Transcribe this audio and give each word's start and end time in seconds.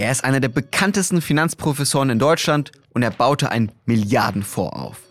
Er 0.00 0.10
ist 0.10 0.24
einer 0.24 0.40
der 0.40 0.48
bekanntesten 0.48 1.20
Finanzprofessoren 1.20 2.08
in 2.08 2.18
Deutschland 2.18 2.72
und 2.94 3.02
er 3.02 3.10
baute 3.10 3.50
einen 3.50 3.70
Milliardenfonds 3.84 4.74
auf. 4.74 5.02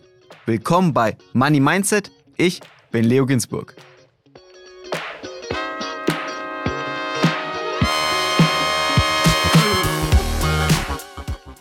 Willkommen 0.46 0.92
bei 0.92 1.16
Money 1.32 1.60
Mindset. 1.60 2.10
Ich 2.36 2.58
bin 2.90 3.04
Leo 3.04 3.24
Ginsburg. 3.24 3.76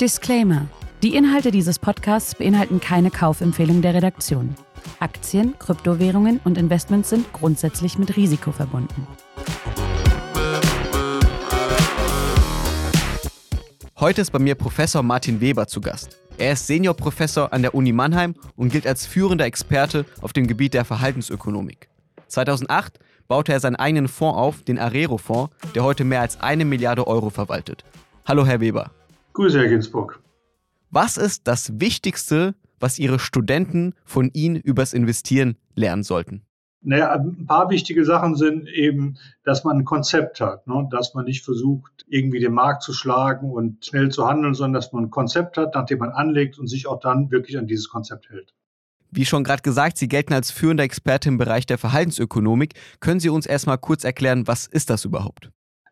Disclaimer. 0.02 0.68
Die 1.04 1.14
Inhalte 1.14 1.52
dieses 1.52 1.78
Podcasts 1.78 2.34
beinhalten 2.34 2.80
keine 2.80 3.12
Kaufempfehlung 3.12 3.84
der 3.84 3.94
Redaktion. 3.94 4.56
Aktien, 5.00 5.54
Kryptowährungen 5.60 6.40
und 6.46 6.58
Investments 6.58 7.12
sind 7.12 7.32
grundsätzlich 7.32 8.00
mit 8.00 8.18
Risiko 8.18 8.52
verbunden. 8.52 9.06
Heute 14.00 14.22
ist 14.22 14.32
bei 14.32 14.40
mir 14.40 14.56
Professor 14.56 15.04
Martin 15.04 15.42
Weber 15.42 15.68
zu 15.68 15.82
Gast. 15.82 16.18
Er 16.38 16.54
ist 16.54 16.68
Seniorprofessor 16.68 17.52
an 17.52 17.64
der 17.64 17.76
Uni 17.76 17.92
Mannheim 17.92 18.34
und 18.56 18.72
gilt 18.72 18.88
als 18.88 19.06
führender 19.06 19.44
Experte 19.44 20.06
auf 20.22 20.32
dem 20.32 20.48
Gebiet 20.48 20.74
der 20.74 20.86
Verhaltensökonomik. 20.86 21.90
2008 22.28 22.98
baute 23.28 23.52
er 23.52 23.60
seinen 23.60 23.76
eigenen 23.76 24.08
Fonds 24.08 24.38
auf, 24.38 24.64
den 24.64 24.80
Arero-Fonds, 24.80 25.54
der 25.76 25.84
heute 25.84 26.06
mehr 26.06 26.22
als 26.22 26.40
eine 26.40 26.64
Milliarde 26.64 27.08
Euro 27.08 27.30
verwaltet. 27.30 27.84
Hallo, 28.26 28.46
Herr 28.46 28.62
Weber. 28.62 28.92
Grüße, 29.34 29.60
Herr 29.60 29.68
Ginsburg. 29.68 30.22
Was 30.90 31.18
ist 31.18 31.46
das 31.50 31.82
Wichtigste, 31.82 32.56
was 32.80 33.00
Ihre 33.00 33.20
Studenten 33.20 33.96
von 34.06 34.32
Ihnen 34.32 34.56
übers 34.56 34.94
Investieren 34.94 35.58
lernen 35.76 36.04
sollten? 36.04 36.44
Naja, 36.82 37.12
ein 37.12 37.46
paar 37.46 37.70
wichtige 37.70 38.06
Sachen 38.06 38.36
sind 38.36 38.70
eben, 38.70 39.18
dass 39.44 39.66
man 39.66 39.80
ein 39.80 39.86
Konzept 39.86 40.40
hat, 40.40 40.66
ne? 40.66 40.88
dass 40.90 41.14
man 41.14 41.26
nicht 41.26 41.44
versucht, 41.44 42.06
irgendwie 42.08 42.40
den 42.40 42.54
Markt 42.54 42.84
zu 42.84 42.94
schlagen 42.94 43.52
und 43.52 43.86
schnell 43.86 44.10
zu 44.10 44.26
handeln, 44.26 44.54
sondern 44.54 44.82
dass 44.82 44.94
man 44.94 45.06
ein 45.06 45.10
Konzept 45.10 45.58
hat, 45.58 45.76
nach 45.76 45.86
dem 45.86 46.00
man 46.00 46.12
anlegt 46.12 46.58
und 46.58 46.68
sich 46.68 46.88
auch 46.88 47.00
dann 47.00 47.32
wirklich 47.32 47.58
an 47.58 47.68
dieses 47.68 47.90
Konzept 47.90 48.30
hält. 48.30 48.54
Wie 49.12 49.26
schon 49.26 49.44
gerade 49.44 49.64
gesagt, 49.64 49.98
Sie 49.98 50.08
gelten 50.08 50.34
als 50.34 50.52
führender 50.52 50.84
Experte 50.84 51.30
im 51.30 51.38
Bereich 51.38 51.66
der 51.66 51.80
Verhaltensökonomik. 51.80 52.76
Können 53.00 53.20
Sie 53.20 53.30
uns 53.30 53.46
erstmal 53.46 53.80
kurz 53.80 54.04
erklären, 54.04 54.48
was 54.48 54.68
ist 54.68 54.90
das 54.90 55.04
überhaupt? 55.04 55.50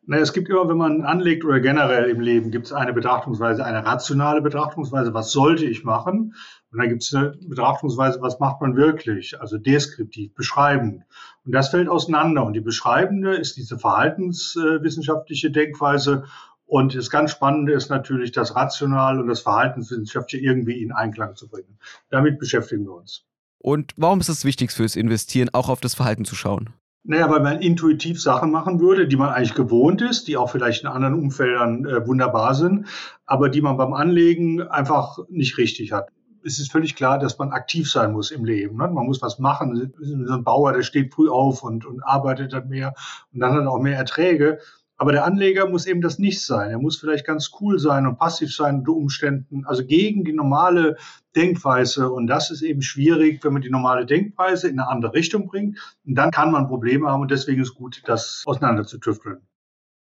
Naja, 0.09 0.23
es 0.23 0.31
gibt 0.31 0.47
immer, 0.47 0.69
wenn 0.69 0.77
man 0.77 1.01
anlegt 1.01 1.43
oder 1.43 1.59
generell 1.59 2.09
im 2.09 2.21
Leben, 2.21 2.49
gibt 2.49 2.67
es 2.67 2.71
eine 2.71 2.93
Betrachtungsweise, 2.93 3.65
eine 3.65 3.85
rationale 3.85 4.41
Betrachtungsweise, 4.41 5.13
was 5.13 5.33
sollte 5.33 5.65
ich 5.65 5.83
machen? 5.83 6.33
Und 6.71 6.79
dann 6.79 6.87
gibt 6.87 7.03
es 7.03 7.13
eine 7.13 7.37
Betrachtungsweise, 7.41 8.21
was 8.21 8.39
macht 8.39 8.61
man 8.61 8.77
wirklich? 8.77 9.41
Also 9.41 9.57
deskriptiv, 9.57 10.33
beschreibend. 10.33 11.03
Und 11.43 11.51
das 11.51 11.69
fällt 11.69 11.89
auseinander. 11.89 12.45
Und 12.45 12.53
die 12.53 12.61
beschreibende 12.61 13.35
ist 13.35 13.57
diese 13.57 13.77
verhaltenswissenschaftliche 13.77 15.51
Denkweise. 15.51 16.23
Und 16.65 16.95
das 16.95 17.09
ganz 17.09 17.31
Spannende 17.31 17.73
ist 17.73 17.89
natürlich, 17.89 18.31
das 18.31 18.55
Rational 18.55 19.19
und 19.19 19.27
das 19.27 19.41
Verhaltenswissenschaftliche 19.41 20.45
irgendwie 20.45 20.81
in 20.81 20.93
Einklang 20.93 21.35
zu 21.35 21.49
bringen. 21.49 21.79
Damit 22.09 22.39
beschäftigen 22.39 22.85
wir 22.85 22.93
uns. 22.93 23.25
Und 23.57 23.91
warum 23.97 24.21
ist 24.21 24.29
es 24.29 24.45
wichtig 24.45 24.71
fürs 24.71 24.95
Investieren, 24.95 25.49
auch 25.51 25.67
auf 25.67 25.81
das 25.81 25.95
Verhalten 25.95 26.23
zu 26.23 26.35
schauen? 26.35 26.69
Naja, 27.03 27.29
weil 27.29 27.41
man 27.41 27.61
intuitiv 27.61 28.21
Sachen 28.21 28.51
machen 28.51 28.79
würde, 28.79 29.07
die 29.07 29.15
man 29.15 29.29
eigentlich 29.29 29.55
gewohnt 29.55 30.01
ist, 30.01 30.27
die 30.27 30.35
auch 30.35 30.49
vielleicht 30.49 30.83
in 30.83 30.89
anderen 30.89 31.13
Umfeldern 31.13 31.85
äh, 31.85 32.05
wunderbar 32.05 32.53
sind, 32.53 32.87
aber 33.25 33.49
die 33.49 33.61
man 33.61 33.77
beim 33.77 33.93
Anlegen 33.93 34.61
einfach 34.61 35.19
nicht 35.29 35.57
richtig 35.57 35.93
hat. 35.93 36.09
Es 36.43 36.59
ist 36.59 36.71
völlig 36.71 36.95
klar, 36.95 37.17
dass 37.19 37.37
man 37.37 37.51
aktiv 37.51 37.89
sein 37.89 38.11
muss 38.11 38.31
im 38.31 38.45
Leben. 38.45 38.77
Ne? 38.77 38.87
Man 38.89 39.05
muss 39.05 39.21
was 39.21 39.39
machen. 39.39 39.93
So 39.99 40.33
ein 40.33 40.43
Bauer, 40.43 40.73
der 40.73 40.83
steht 40.83 41.13
früh 41.13 41.29
auf 41.29 41.63
und, 41.63 41.85
und 41.85 42.01
arbeitet 42.03 42.53
dann 42.53 42.69
mehr 42.69 42.93
und 43.33 43.39
dann 43.39 43.53
hat 43.53 43.63
er 43.63 43.71
auch 43.71 43.81
mehr 43.81 43.97
Erträge. 43.97 44.59
Aber 44.99 45.11
der 45.11 45.25
Anleger 45.25 45.69
muss 45.69 45.85
eben 45.85 46.01
das 46.01 46.17
nicht 46.17 46.43
sein. 46.43 46.71
Er 46.71 46.79
muss 46.79 46.97
vielleicht 46.97 47.25
ganz 47.25 47.51
cool 47.61 47.77
sein 47.77 48.07
und 48.07 48.17
passiv 48.17 48.53
sein 48.53 48.79
unter 48.79 48.93
Umständen, 48.93 49.63
also 49.65 49.85
gegen 49.85 50.23
die 50.23 50.33
normale 50.33 50.97
Denkweise. 51.35 52.11
Und 52.11 52.25
das 52.25 52.49
ist 52.49 52.63
eben 52.63 52.81
schwierig, 52.81 53.43
wenn 53.43 53.53
man 53.53 53.61
die 53.61 53.69
normale 53.69 54.07
Denkweise 54.07 54.67
in 54.67 54.79
eine 54.79 54.89
andere 54.89 55.13
Richtung 55.13 55.47
bringt. 55.47 55.77
Und 56.03 56.15
dann 56.15 56.31
kann 56.31 56.51
man 56.51 56.67
Probleme 56.67 57.09
haben 57.09 57.21
und 57.21 57.29
deswegen 57.29 57.61
ist 57.61 57.75
gut, 57.75 58.01
das 58.05 58.41
auseinander 58.47 58.85
zu 58.85 58.97
tüfteln. 58.97 59.47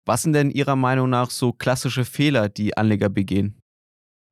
Was 0.07 0.23
sind 0.23 0.33
denn 0.33 0.49
Ihrer 0.49 0.75
Meinung 0.75 1.09
nach 1.09 1.29
so 1.29 1.51
klassische 1.51 2.03
Fehler, 2.05 2.49
die 2.49 2.75
Anleger 2.75 3.09
begehen? 3.09 3.61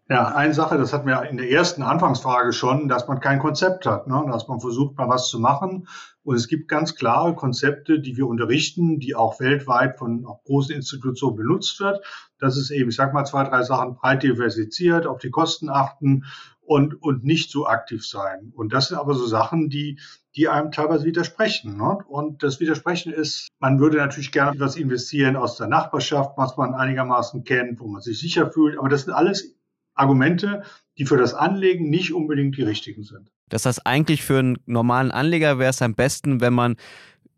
Ja, 0.08 0.28
eine 0.36 0.54
Sache, 0.54 0.78
das 0.78 0.94
hatten 0.94 1.08
wir 1.08 1.24
in 1.24 1.38
der 1.38 1.50
ersten 1.50 1.82
Anfangsfrage 1.82 2.54
schon, 2.54 2.88
dass 2.88 3.08
man 3.08 3.20
kein 3.20 3.40
Konzept 3.40 3.88
hat, 3.88 4.08
ne? 4.08 4.24
dass 4.32 4.48
man 4.48 4.60
versucht, 4.60 4.96
mal 4.98 5.10
was 5.10 5.30
zu 5.30 5.40
machen. 5.40 5.88
Und 6.26 6.36
es 6.36 6.48
gibt 6.48 6.68
ganz 6.68 6.96
klare 6.96 7.36
Konzepte, 7.36 8.00
die 8.00 8.18
wir 8.18 8.26
unterrichten, 8.26 9.00
die 9.00 9.14
auch 9.14 9.40
weltweit 9.40 9.98
von 9.98 10.26
auch 10.26 10.44
großen 10.44 10.76
Institutionen 10.76 11.38
benutzt 11.38 11.80
wird. 11.80 12.04
Das 12.40 12.58
ist 12.58 12.72
eben, 12.72 12.90
ich 12.90 12.96
sag 12.96 13.14
mal, 13.14 13.26
zwei, 13.26 13.44
drei 13.44 13.62
Sachen 13.62 13.94
breit 13.94 14.24
diversifiziert, 14.24 15.06
auf 15.06 15.20
die 15.20 15.30
Kosten 15.30 15.70
achten 15.70 16.26
und, 16.62 17.00
und 17.00 17.24
nicht 17.24 17.52
so 17.52 17.68
aktiv 17.68 18.08
sein. 18.08 18.52
Und 18.56 18.74
das 18.74 18.88
sind 18.88 18.98
aber 18.98 19.14
so 19.14 19.28
Sachen, 19.28 19.70
die, 19.70 20.00
die 20.36 20.48
einem 20.50 20.72
teilweise 20.72 21.06
widersprechen. 21.06 21.78
Ne? 21.78 22.00
Und 22.08 22.42
das 22.42 22.60
Widersprechen 22.60 23.14
ist, 23.14 23.48
man 23.60 23.80
würde 23.80 23.98
natürlich 23.98 24.32
gerne 24.32 24.60
was 24.60 24.78
investieren 24.78 25.36
aus 25.36 25.58
der 25.58 25.68
Nachbarschaft, 25.68 26.38
was 26.38 26.58
man 26.58 26.74
einigermaßen 26.74 27.44
kennt, 27.44 27.80
wo 27.80 27.88
man 27.88 28.02
sich 28.02 28.20
sicher 28.20 28.52
fühlt. 28.52 28.80
Aber 28.80 28.90
das 28.90 29.04
sind 29.04 29.14
alles 29.14 29.56
Argumente, 29.94 30.64
die 30.98 31.06
für 31.06 31.18
das 31.18 31.36
Anlegen 31.36 31.92
nicht 31.92 32.14
unbedingt 32.14 32.58
die 32.58 32.64
richtigen 32.64 33.04
sind. 33.04 33.30
Das 33.50 33.66
heißt, 33.66 33.86
eigentlich 33.86 34.24
für 34.24 34.40
einen 34.40 34.58
normalen 34.66 35.12
Anleger 35.12 35.60
wäre 35.60 35.70
es 35.70 35.82
am 35.82 35.96
besten, 35.96 36.42
wenn 36.42 36.54
man 36.54 36.76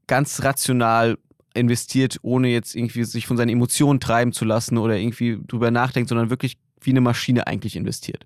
ganz 0.08 0.44
rational 0.44 1.18
investiert, 1.54 2.18
ohne 2.22 2.50
jetzt 2.50 2.76
irgendwie 2.76 3.04
sich 3.04 3.28
von 3.28 3.38
seinen 3.38 3.50
Emotionen 3.50 4.00
treiben 4.00 4.32
zu 4.32 4.46
lassen 4.46 4.78
oder 4.78 4.98
irgendwie 4.98 5.40
drüber 5.48 5.72
nachdenkt, 5.72 6.10
sondern 6.10 6.30
wirklich 6.30 6.58
wie 6.82 6.92
eine 6.92 7.02
Maschine 7.02 7.48
eigentlich 7.48 7.76
investiert. 7.76 8.26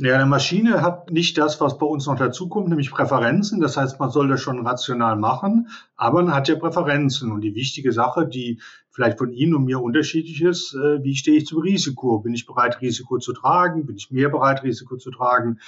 Ja, 0.00 0.14
eine 0.14 0.26
Maschine 0.26 0.80
hat 0.80 1.10
nicht 1.10 1.36
das, 1.38 1.60
was 1.60 1.76
bei 1.76 1.84
uns 1.84 2.06
noch 2.06 2.14
dazukommt, 2.14 2.68
nämlich 2.68 2.92
Präferenzen. 2.92 3.60
Das 3.60 3.76
heißt, 3.76 3.98
man 3.98 4.10
soll 4.10 4.28
das 4.28 4.40
schon 4.40 4.64
rational 4.64 5.16
machen, 5.16 5.70
aber 5.96 6.22
man 6.22 6.32
hat 6.32 6.46
ja 6.46 6.54
Präferenzen. 6.54 7.32
Und 7.32 7.40
die 7.40 7.56
wichtige 7.56 7.90
Sache, 7.90 8.28
die 8.28 8.60
vielleicht 8.90 9.18
von 9.18 9.32
Ihnen 9.32 9.56
und 9.56 9.64
mir 9.64 9.80
unterschiedlich 9.80 10.40
ist, 10.42 10.72
äh, 10.74 11.02
wie 11.02 11.16
stehe 11.16 11.38
ich 11.38 11.46
zum 11.46 11.62
Risiko? 11.62 12.20
Bin 12.20 12.32
ich 12.32 12.46
bereit, 12.46 12.80
Risiko 12.80 13.18
zu 13.18 13.32
tragen? 13.32 13.86
Bin 13.86 13.96
ich 13.96 14.12
mehr 14.12 14.28
bereit, 14.28 14.62
Risiko 14.62 14.98
zu 14.98 15.10
tragen? 15.10 15.58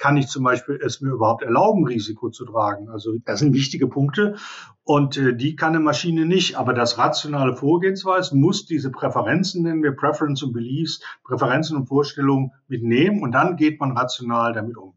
Kann 0.00 0.16
ich 0.16 0.28
zum 0.28 0.44
Beispiel 0.44 0.80
es 0.82 1.02
mir 1.02 1.10
überhaupt 1.10 1.42
erlauben, 1.42 1.86
Risiko 1.86 2.30
zu 2.30 2.46
tragen? 2.46 2.88
Also 2.88 3.18
das 3.26 3.40
sind 3.40 3.52
wichtige 3.52 3.86
Punkte 3.86 4.36
und 4.82 5.18
äh, 5.18 5.36
die 5.36 5.56
kann 5.56 5.74
eine 5.74 5.80
Maschine 5.80 6.24
nicht. 6.24 6.56
Aber 6.56 6.72
das 6.72 6.96
rationale 6.96 7.54
Vorgehensweise 7.54 8.34
muss 8.34 8.64
diese 8.64 8.90
Präferenzen, 8.90 9.62
nennen 9.62 9.82
wir 9.82 9.92
Preference 9.92 10.42
und 10.42 10.54
Beliefs, 10.54 11.02
Präferenzen 11.22 11.76
und 11.76 11.86
Vorstellungen 11.86 12.52
mitnehmen 12.66 13.22
und 13.22 13.32
dann 13.32 13.56
geht 13.56 13.78
man 13.78 13.94
rational 13.94 14.54
damit 14.54 14.78
um. 14.78 14.94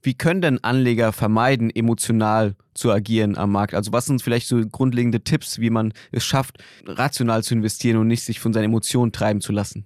Wie 0.00 0.14
können 0.14 0.40
denn 0.40 0.64
Anleger 0.64 1.12
vermeiden, 1.12 1.68
emotional 1.68 2.54
zu 2.72 2.90
agieren 2.90 3.36
am 3.36 3.52
Markt? 3.52 3.74
Also 3.74 3.92
was 3.92 4.06
sind 4.06 4.22
vielleicht 4.22 4.48
so 4.48 4.66
grundlegende 4.66 5.22
Tipps, 5.22 5.58
wie 5.58 5.68
man 5.68 5.92
es 6.12 6.24
schafft, 6.24 6.64
rational 6.86 7.42
zu 7.42 7.52
investieren 7.52 7.98
und 7.98 8.06
nicht 8.06 8.22
sich 8.22 8.40
von 8.40 8.54
seinen 8.54 8.64
Emotionen 8.64 9.12
treiben 9.12 9.42
zu 9.42 9.52
lassen? 9.52 9.84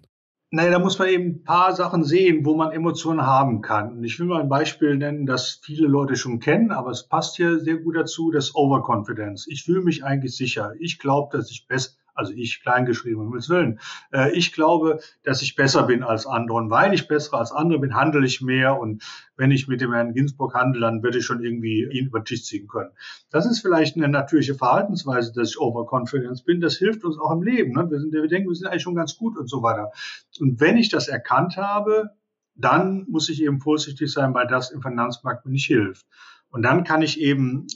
Naja, 0.52 0.72
da 0.72 0.78
muss 0.80 0.98
man 0.98 1.08
eben 1.08 1.26
ein 1.26 1.44
paar 1.44 1.76
Sachen 1.76 2.02
sehen, 2.02 2.44
wo 2.44 2.56
man 2.56 2.72
Emotionen 2.72 3.22
haben 3.22 3.60
kann. 3.62 3.98
Und 3.98 4.04
ich 4.04 4.18
will 4.18 4.26
mal 4.26 4.40
ein 4.40 4.48
Beispiel 4.48 4.96
nennen, 4.96 5.24
das 5.24 5.60
viele 5.62 5.86
Leute 5.86 6.16
schon 6.16 6.40
kennen, 6.40 6.72
aber 6.72 6.90
es 6.90 7.06
passt 7.06 7.36
hier 7.36 7.60
sehr 7.60 7.76
gut 7.76 7.94
dazu, 7.94 8.32
das 8.32 8.56
Overconfidence. 8.56 9.46
Ich 9.46 9.62
fühle 9.62 9.82
mich 9.82 10.02
eigentlich 10.02 10.36
sicher. 10.36 10.72
Ich 10.80 10.98
glaube, 10.98 11.36
dass 11.36 11.52
ich 11.52 11.68
besser, 11.68 11.92
also 12.20 12.34
ich 12.34 12.62
kleingeschrieben, 12.62 13.20
um 13.20 13.28
Himmels 13.28 13.48
Willen. 13.48 13.80
Äh, 14.12 14.32
ich 14.32 14.52
glaube, 14.52 15.00
dass 15.24 15.42
ich 15.42 15.56
besser 15.56 15.84
bin 15.84 16.02
als 16.02 16.26
andere. 16.26 16.58
Und 16.58 16.70
weil 16.70 16.92
ich 16.92 17.08
besser 17.08 17.38
als 17.38 17.50
andere 17.50 17.80
bin, 17.80 17.94
handle 17.94 18.24
ich 18.24 18.42
mehr. 18.42 18.78
Und 18.78 19.02
wenn 19.36 19.50
ich 19.50 19.66
mit 19.66 19.80
dem 19.80 19.92
Herrn 19.92 20.12
Ginsburg 20.12 20.54
handle, 20.54 20.82
dann 20.82 21.02
würde 21.02 21.18
ich 21.18 21.24
schon 21.24 21.42
irgendwie 21.42 21.88
ihn 21.90 22.06
über 22.06 22.22
Tisch 22.22 22.44
ziehen 22.44 22.68
können. 22.68 22.90
Das 23.30 23.46
ist 23.46 23.60
vielleicht 23.60 23.96
eine 23.96 24.08
natürliche 24.08 24.54
Verhaltensweise, 24.54 25.32
dass 25.32 25.50
ich 25.50 25.58
overconfident 25.58 26.44
bin. 26.44 26.60
Das 26.60 26.76
hilft 26.76 27.04
uns 27.04 27.18
auch 27.18 27.32
im 27.32 27.42
Leben. 27.42 27.72
Ne? 27.72 27.90
Wir, 27.90 27.98
sind, 27.98 28.12
wir 28.12 28.28
denken, 28.28 28.48
wir 28.48 28.54
sind 28.54 28.68
eigentlich 28.68 28.82
schon 28.82 28.94
ganz 28.94 29.16
gut 29.16 29.38
und 29.38 29.48
so 29.48 29.62
weiter. 29.62 29.90
Und 30.38 30.60
wenn 30.60 30.76
ich 30.76 30.90
das 30.90 31.08
erkannt 31.08 31.56
habe, 31.56 32.10
dann 32.54 33.06
muss 33.08 33.30
ich 33.30 33.42
eben 33.42 33.60
vorsichtig 33.60 34.12
sein, 34.12 34.34
weil 34.34 34.46
das 34.46 34.70
im 34.70 34.82
Finanzmarkt 34.82 35.46
mir 35.46 35.52
nicht 35.52 35.66
hilft. 35.66 36.04
Und 36.50 36.62
dann 36.62 36.84
kann 36.84 37.00
ich 37.00 37.18
eben 37.18 37.66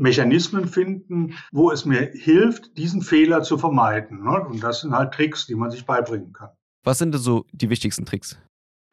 Mechanismen 0.00 0.66
finden, 0.66 1.34
wo 1.52 1.70
es 1.70 1.84
mir 1.84 2.10
hilft, 2.12 2.76
diesen 2.78 3.02
Fehler 3.02 3.42
zu 3.42 3.58
vermeiden. 3.58 4.24
Ne? 4.24 4.40
Und 4.40 4.62
das 4.62 4.80
sind 4.80 4.92
halt 4.92 5.12
Tricks, 5.12 5.46
die 5.46 5.54
man 5.54 5.70
sich 5.70 5.84
beibringen 5.84 6.32
kann. 6.32 6.48
Was 6.82 6.98
sind 6.98 7.12
denn 7.12 7.20
so 7.20 7.44
die 7.52 7.68
wichtigsten 7.68 8.06
Tricks? 8.06 8.38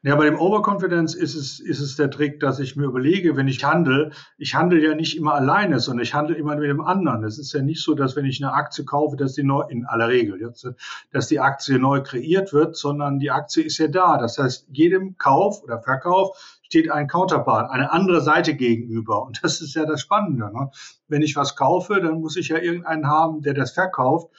Ja, 0.04 0.16
bei 0.16 0.26
dem 0.26 0.40
Overconfidence 0.40 1.16
ist 1.16 1.34
es, 1.34 1.60
ist 1.60 1.80
es 1.80 1.96
der 1.96 2.12
Trick, 2.12 2.40
dass 2.40 2.60
ich 2.60 2.76
mir 2.76 2.86
überlege, 2.86 3.36
wenn 3.36 3.48
ich 3.48 3.64
handle, 3.64 4.12
ich 4.38 4.54
handle 4.54 4.82
ja 4.82 4.94
nicht 4.94 5.18
immer 5.18 5.34
alleine, 5.34 5.80
sondern 5.80 6.04
ich 6.04 6.14
handle 6.14 6.36
immer 6.36 6.56
mit 6.56 6.70
dem 6.70 6.82
anderen. 6.82 7.24
Es 7.24 7.40
ist 7.40 7.52
ja 7.52 7.62
nicht 7.62 7.82
so, 7.82 7.96
dass 7.96 8.16
wenn 8.16 8.26
ich 8.26 8.44
eine 8.44 8.54
Aktie 8.54 8.86
kaufe, 8.86 9.18
dass 9.18 9.34
die 9.34 9.44
neu, 9.44 9.64
in 9.70 9.86
aller 9.86 10.08
Regel, 10.08 10.40
jetzt, 10.40 10.70
dass 11.12 11.28
die 11.28 11.40
Aktie 11.40 11.80
neu 11.80 12.04
kreiert 12.04 12.54
wird, 12.54 12.78
sondern 12.78 13.18
die 13.18 13.32
Aktie 13.32 13.64
ist 13.64 13.80
ja 13.80 13.88
da. 13.88 14.18
Das 14.18 14.38
heißt, 14.38 14.68
jedem 14.72 15.18
Kauf 15.18 15.64
oder 15.64 15.82
Verkauf 15.82 16.57
steht 16.68 16.92
ein 16.92 17.08
Counterpart, 17.08 17.72
eine 17.72 17.92
andere 17.92 18.22
Seite 18.22 18.54
gegenüber. 18.56 19.24
Und 19.24 19.40
das 19.42 19.62
ist 19.62 19.74
ja 19.74 19.86
das 19.86 20.02
Spannende. 20.02 20.52
Ne? 20.54 20.70
Wenn 21.08 21.22
ich 21.22 21.36
was 21.36 21.56
kaufe, 21.56 22.02
dann 22.02 22.20
muss 22.20 22.36
ich 22.36 22.50
ja 22.50 22.58
irgendeinen 22.58 23.08
haben, 23.08 23.42
der 23.42 23.54
das 23.54 23.72
verkauft. 23.72 24.30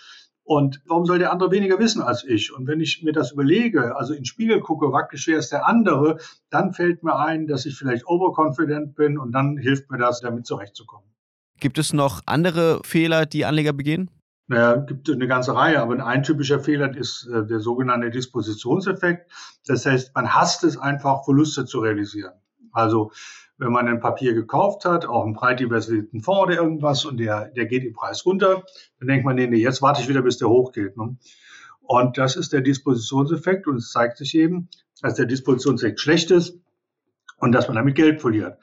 Und 0.45 0.81
warum 0.87 1.05
soll 1.05 1.19
der 1.19 1.33
andere 1.33 1.51
weniger 1.51 1.79
wissen 1.79 2.03
als 2.03 2.25
ich? 2.25 2.55
Und 2.55 2.67
wenn 2.67 2.81
ich 2.81 3.03
mir 3.03 3.13
das 3.13 3.33
überlege, 3.33 3.97
also 3.97 4.13
in 4.13 4.21
den 4.21 4.25
Spiegel 4.25 4.61
gucke, 4.61 4.93
wackelig 4.93 5.29
ist 5.29 5.53
der 5.53 5.67
andere, 5.67 6.19
dann 6.51 6.73
fällt 6.73 7.03
mir 7.03 7.17
ein, 7.17 7.47
dass 7.47 7.67
ich 7.67 7.77
vielleicht 7.77 8.07
overconfident 8.07 8.95
bin 8.95 9.19
und 9.19 9.33
dann 9.33 9.57
hilft 9.59 9.91
mir 9.91 9.99
das, 9.99 10.21
damit 10.21 10.47
zurechtzukommen. 10.47 11.09
Gibt 11.61 11.79
es 11.79 11.93
noch 11.93 12.23
andere 12.27 12.81
Fehler, 12.85 13.27
die 13.27 13.45
Anleger 13.45 13.73
begehen? 13.73 14.11
Naja, 14.49 14.77
gibt 14.77 15.11
eine 15.11 15.29
ganze 15.29 15.55
Reihe, 15.55 15.81
aber 15.81 16.05
ein 16.05 16.23
typischer 16.23 16.59
Fehler 16.59 16.97
ist 16.97 17.27
äh, 17.27 17.47
der 17.47 17.61
sogenannte 17.61 18.11
Dispositionseffekt. 18.11 19.31
Das 19.67 19.85
heißt, 19.85 20.15
man 20.15 20.35
hasst 20.35 20.65
es 20.65 20.79
einfach, 20.79 21.25
Verluste 21.25 21.67
zu 21.67 21.81
realisieren. 21.81 22.33
Also 22.73 23.13
wenn 23.59 23.73
man 23.73 23.89
ein 23.89 24.01
Papier 24.01 24.33
gekauft 24.33 24.87
hat, 24.87 25.05
auch 25.05 25.25
einen 25.25 25.35
breit 25.35 25.61
diversifizierten 25.61 26.23
Fonds 26.23 26.43
oder 26.45 26.55
irgendwas 26.55 27.05
und 27.05 27.19
der, 27.19 27.49
der 27.49 27.67
geht 27.67 27.85
im 27.85 27.93
Preis 27.93 28.25
runter, 28.25 28.65
dann 28.99 29.09
denkt 29.09 29.27
man, 29.27 29.37
nee, 29.37 29.47
nee, 29.47 29.59
jetzt 29.59 29.83
warte 29.83 30.01
ich 30.01 30.09
wieder, 30.09 30.23
bis 30.23 30.39
der 30.39 30.49
hochgeht. 30.49 30.97
Ne? 30.97 31.17
Und 31.81 32.17
das 32.17 32.37
ist 32.37 32.53
der 32.53 32.63
Dispositionseffekt 32.63 33.67
und 33.67 33.77
es 33.77 33.91
zeigt 33.91 34.17
sich 34.17 34.35
eben, 34.35 34.69
dass 35.03 35.15
der 35.15 35.27
Dispositionseffekt 35.27 36.01
schlecht 36.01 36.31
ist 36.31 36.59
und 37.39 37.53
dass 37.53 37.67
man 37.67 37.77
damit 37.77 37.97
Geld 37.97 38.21
verliert. 38.21 38.59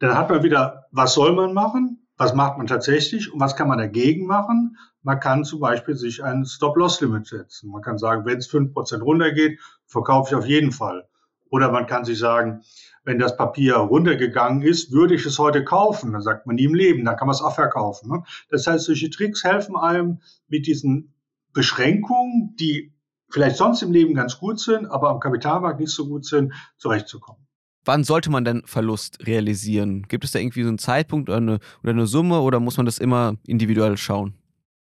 Dann 0.00 0.16
hat 0.16 0.30
man 0.30 0.42
wieder, 0.42 0.86
was 0.90 1.14
soll 1.14 1.34
man 1.34 1.52
machen? 1.52 2.08
Was 2.16 2.34
macht 2.34 2.58
man 2.58 2.66
tatsächlich 2.66 3.32
und 3.32 3.40
was 3.40 3.56
kann 3.56 3.68
man 3.68 3.78
dagegen 3.78 4.26
machen? 4.26 4.76
Man 5.02 5.18
kann 5.18 5.44
zum 5.44 5.60
Beispiel 5.60 5.96
sich 5.96 6.22
ein 6.22 6.44
Stop-Loss-Limit 6.44 7.26
setzen. 7.26 7.70
Man 7.70 7.82
kann 7.82 7.98
sagen, 7.98 8.26
wenn 8.26 8.38
es 8.38 8.46
fünf 8.46 8.72
Prozent 8.74 9.02
runtergeht, 9.02 9.58
verkaufe 9.86 10.30
ich 10.30 10.34
auf 10.34 10.46
jeden 10.46 10.72
Fall. 10.72 11.08
Oder 11.50 11.72
man 11.72 11.86
kann 11.86 12.04
sich 12.04 12.18
sagen, 12.18 12.62
wenn 13.04 13.18
das 13.18 13.36
Papier 13.36 13.74
runtergegangen 13.74 14.62
ist, 14.62 14.92
würde 14.92 15.14
ich 15.14 15.26
es 15.26 15.38
heute 15.38 15.64
kaufen. 15.64 16.12
Dann 16.12 16.22
sagt 16.22 16.46
man 16.46 16.56
nie 16.56 16.64
im 16.64 16.74
Leben, 16.74 17.04
dann 17.04 17.16
kann 17.16 17.26
man 17.26 17.34
es 17.34 17.42
auch 17.42 17.54
verkaufen. 17.54 18.10
Ne? 18.10 18.22
Das 18.50 18.66
heißt, 18.66 18.84
solche 18.84 19.10
Tricks 19.10 19.42
helfen 19.42 19.76
einem 19.76 20.20
mit 20.48 20.66
diesen 20.66 21.14
Beschränkungen, 21.52 22.54
die 22.60 22.92
vielleicht 23.30 23.56
sonst 23.56 23.82
im 23.82 23.92
Leben 23.92 24.14
ganz 24.14 24.38
gut 24.38 24.60
sind, 24.60 24.86
aber 24.86 25.10
am 25.10 25.20
Kapitalmarkt 25.20 25.80
nicht 25.80 25.92
so 25.92 26.06
gut 26.06 26.24
sind, 26.24 26.52
zurechtzukommen. 26.76 27.46
Wann 27.84 28.04
sollte 28.04 28.30
man 28.30 28.44
denn 28.44 28.62
Verlust 28.66 29.26
realisieren? 29.26 30.06
Gibt 30.08 30.24
es 30.24 30.32
da 30.32 30.38
irgendwie 30.38 30.62
so 30.62 30.68
einen 30.68 30.78
Zeitpunkt 30.78 31.30
oder 31.30 31.38
eine, 31.38 31.58
oder 31.82 31.92
eine 31.92 32.06
Summe 32.06 32.40
oder 32.40 32.60
muss 32.60 32.76
man 32.76 32.86
das 32.86 32.98
immer 32.98 33.36
individuell 33.46 33.96
schauen? 33.96 34.34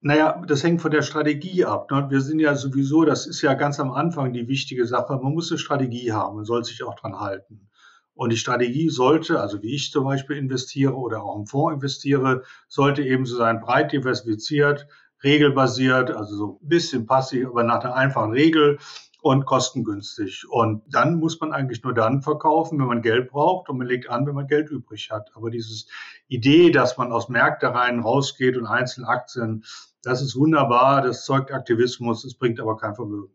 Naja, 0.08 0.40
das 0.46 0.64
hängt 0.64 0.84
von 0.84 0.92
der 0.92 1.02
Strategie 1.02 1.66
ab. 1.66 1.90
Ne? 1.90 2.06
Wir 2.12 2.22
sind 2.22 2.38
ja 2.40 2.54
sowieso, 2.54 3.06
das 3.06 3.26
ist 3.26 3.42
ja 3.42 3.56
ganz 3.56 3.80
am 3.80 3.92
Anfang 3.92 4.34
die 4.34 4.48
wichtige 4.48 4.86
Sache, 4.86 5.18
man 5.18 5.34
muss 5.34 5.50
eine 5.50 5.58
Strategie 5.58 6.12
haben, 6.12 6.36
man 6.36 6.46
soll 6.46 6.64
sich 6.64 6.84
auch 6.84 6.94
dran 6.94 7.20
halten. 7.20 7.72
Und 8.14 8.32
die 8.32 8.38
Strategie 8.38 8.90
sollte, 8.90 9.42
also 9.42 9.64
wie 9.64 9.74
ich 9.74 9.92
zum 9.92 10.04
Beispiel 10.04 10.38
investiere 10.38 10.94
oder 10.94 11.24
auch 11.24 11.36
im 11.40 11.48
Fonds 11.48 11.74
investiere, 11.74 12.44
sollte 12.68 13.02
eben 13.02 13.26
so 13.26 13.36
sein, 13.36 13.62
breit 13.62 13.94
diversifiziert, 13.94 14.86
regelbasiert, 15.24 16.12
also 16.12 16.36
so 16.36 16.60
ein 16.62 16.68
bisschen 16.70 17.08
passiv, 17.08 17.48
aber 17.48 17.64
nach 17.64 17.84
einer 17.84 17.96
einfachen 17.96 18.32
Regel 18.32 18.78
und 19.26 19.46
kostengünstig. 19.46 20.46
Und 20.52 20.84
dann 20.88 21.16
muss 21.16 21.40
man 21.40 21.52
eigentlich 21.52 21.82
nur 21.82 21.96
dann 21.96 22.22
verkaufen, 22.22 22.78
wenn 22.78 22.86
man 22.86 23.02
Geld 23.02 23.32
braucht 23.32 23.70
und 23.70 23.80
man 23.80 23.88
legt 23.88 24.08
an, 24.08 24.28
wenn 24.28 24.36
man 24.36 24.46
Geld 24.46 24.70
übrig 24.70 25.10
hat. 25.10 25.32
Aber 25.34 25.50
dieses 25.50 25.88
Idee, 26.28 26.70
dass 26.70 26.96
man 27.00 27.12
aus 27.12 27.28
Märkte 27.28 27.74
rein 27.74 28.02
rausgeht 28.02 28.56
und 28.56 28.68
einzelne 28.68 29.08
Aktien, 29.08 29.66
das 30.04 30.22
ist 30.22 30.36
wunderbar, 30.36 31.02
das 31.02 31.26
zeugt 31.26 31.52
Aktivismus, 31.52 32.24
es 32.24 32.36
bringt 32.36 32.60
aber 32.60 32.78
kein 32.78 32.94
Vermögen. 32.94 33.34